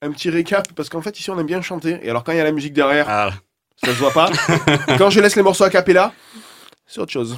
[0.00, 1.98] un petit récap parce qu'en fait, ici, on aime bien chanter.
[2.02, 3.30] Et alors, quand il y a la musique derrière, Ah,
[3.84, 4.30] ça se voit pas.
[4.98, 6.12] quand je laisse les morceaux à cappella,
[6.86, 7.36] c'est autre chose.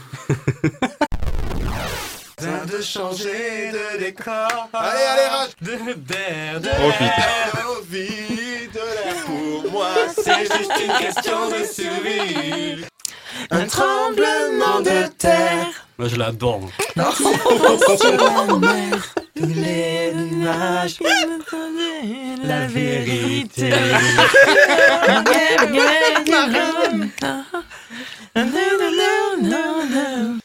[2.41, 4.69] de changer de décor.
[4.73, 5.51] Allez, allez, rage.
[5.63, 7.61] Oh putain.
[7.89, 8.81] vide
[9.27, 12.85] pour moi, c'est juste une question de survie.
[13.51, 15.69] Un tremblement de terre.
[15.99, 16.69] Moi, je l'adore.
[19.37, 19.49] Moi.
[19.55, 20.99] les nuages.
[22.45, 23.71] La vérité.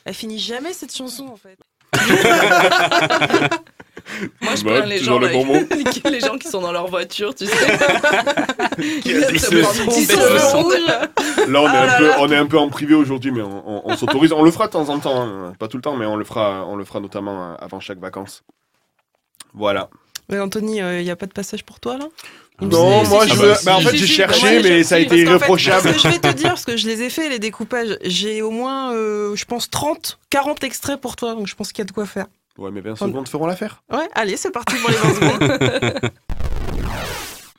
[0.05, 1.57] Elle finit jamais cette chanson en fait.
[4.41, 6.87] Moi, je Bah, prends les gens, le bon avec- les gens qui sont dans leur
[6.87, 7.51] voiture, tu sais.
[9.03, 9.49] qui se
[9.85, 10.11] petite
[11.47, 12.15] Là, on est, Ah un là peu, là.
[12.19, 14.31] on est un peu en privé aujourd'hui, mais on, on- on s'autorise.
[14.33, 15.53] On le fera de temps en temps, hein.
[15.59, 17.99] pas tout le temps, mais on le fera, on le fera notamment euh, avant chaque
[17.99, 18.43] vacances.
[19.53, 19.89] Voilà.
[20.29, 22.05] Mais Anthony, il n'y a pas de passage pour toi là
[22.61, 23.53] Non, moi je veux.
[23.65, 25.91] bah, en fait, j'ai cherché, mais ça a été irréprochable.
[25.93, 28.51] que je vais te dire, parce que je les ai fait, les découpages, j'ai au
[28.51, 31.85] moins, euh, je pense, 30, 40 extraits pour toi, donc je pense qu'il y a
[31.85, 32.27] de quoi faire.
[32.57, 33.81] Ouais, mais 20 secondes feront l'affaire.
[33.91, 36.11] Ouais, allez, c'est parti pour les 20 secondes.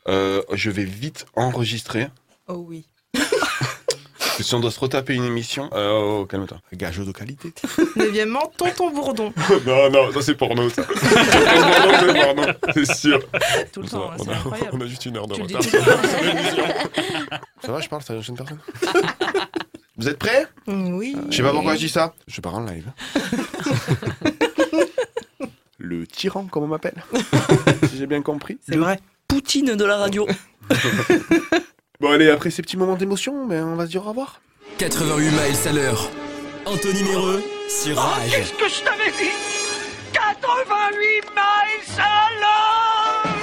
[0.09, 2.09] Euh, je vais vite enregistrer.
[2.49, 2.85] Oh oui.
[4.41, 5.69] Parce que si on doit se retaper une émission.
[5.75, 6.57] Euh, oh, calme-toi.
[6.73, 7.53] Gage de qualité.
[7.97, 9.35] Neuvièmement, Tonton Bourdon.
[9.67, 10.83] non, non, ça c'est porno, ça.
[10.83, 10.95] Porno,
[12.01, 13.21] c'est porno, c'est sûr.
[13.71, 14.71] Tout le Ça temps, là, on, c'est a, incroyable.
[14.73, 15.63] on a juste une heure de Tu retard.
[17.63, 18.59] Ça va, je parle, c'est une personne
[19.99, 21.15] Vous êtes prêts Oui.
[21.29, 22.15] Je sais pas pourquoi je dis ça.
[22.27, 22.91] Je pars en live.
[25.77, 27.05] Le tyran, comme on m'appelle.
[27.91, 28.59] si j'ai bien compris.
[28.67, 29.01] C'est vrai.
[29.29, 30.27] Poutine de la radio.
[32.01, 34.41] Bon, allez, après ces petits moments d'émotion, ben, on va se dire au revoir.
[34.79, 36.11] 88 miles à l'heure.
[36.65, 38.31] Anthony Méreux sur Rage.
[38.31, 39.29] Qu'est-ce que je t'avais dit?
[40.15, 43.37] 88 miles à l'heure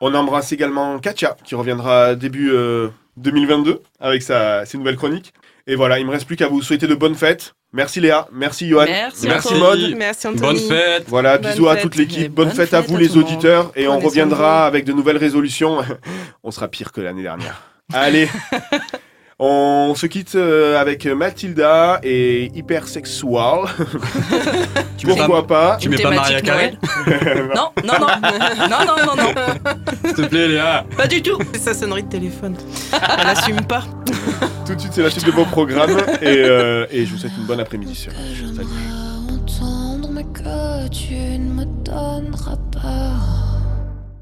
[0.00, 5.34] On embrasse également Katia, qui reviendra début euh, 2022 avec sa, ses nouvelles chroniques.
[5.66, 7.55] Et voilà, il me reste plus qu'à vous souhaiter de bonnes fêtes.
[7.72, 9.54] Merci Léa, merci Johan, Merci, merci.
[9.54, 9.94] Maud.
[9.96, 10.40] Merci, Anthony.
[10.40, 11.04] Bonne fête.
[11.08, 13.86] Voilà, Bonne bisous à toute l'équipe, bonne, bonne fête à vous à les auditeurs et
[13.88, 15.78] on reviendra avec de nouvelles résolutions.
[16.42, 17.62] on sera pire que l'année dernière.
[17.92, 18.28] Allez,
[19.38, 23.66] on se quitte euh, avec Mathilda et Hypersexual.
[24.96, 26.72] Tu Pourquoi pas Tu mets pas Maria Carey
[27.54, 28.06] Non, non, non.
[28.70, 29.34] non, non, non, non.
[30.06, 30.86] S'il te plaît, Léa.
[30.96, 31.38] Pas du tout.
[31.52, 32.56] C'est sa sonnerie de téléphone.
[32.92, 33.82] Elle assume pas.
[34.66, 37.36] Tout de suite, c'est la suite de vos programmes et, euh, et je vous souhaite
[37.38, 38.10] une bonne après-midi sur.
[38.12, 38.68] Salut.
[39.30, 43.12] entendre, mais que tu ne me donneras pas.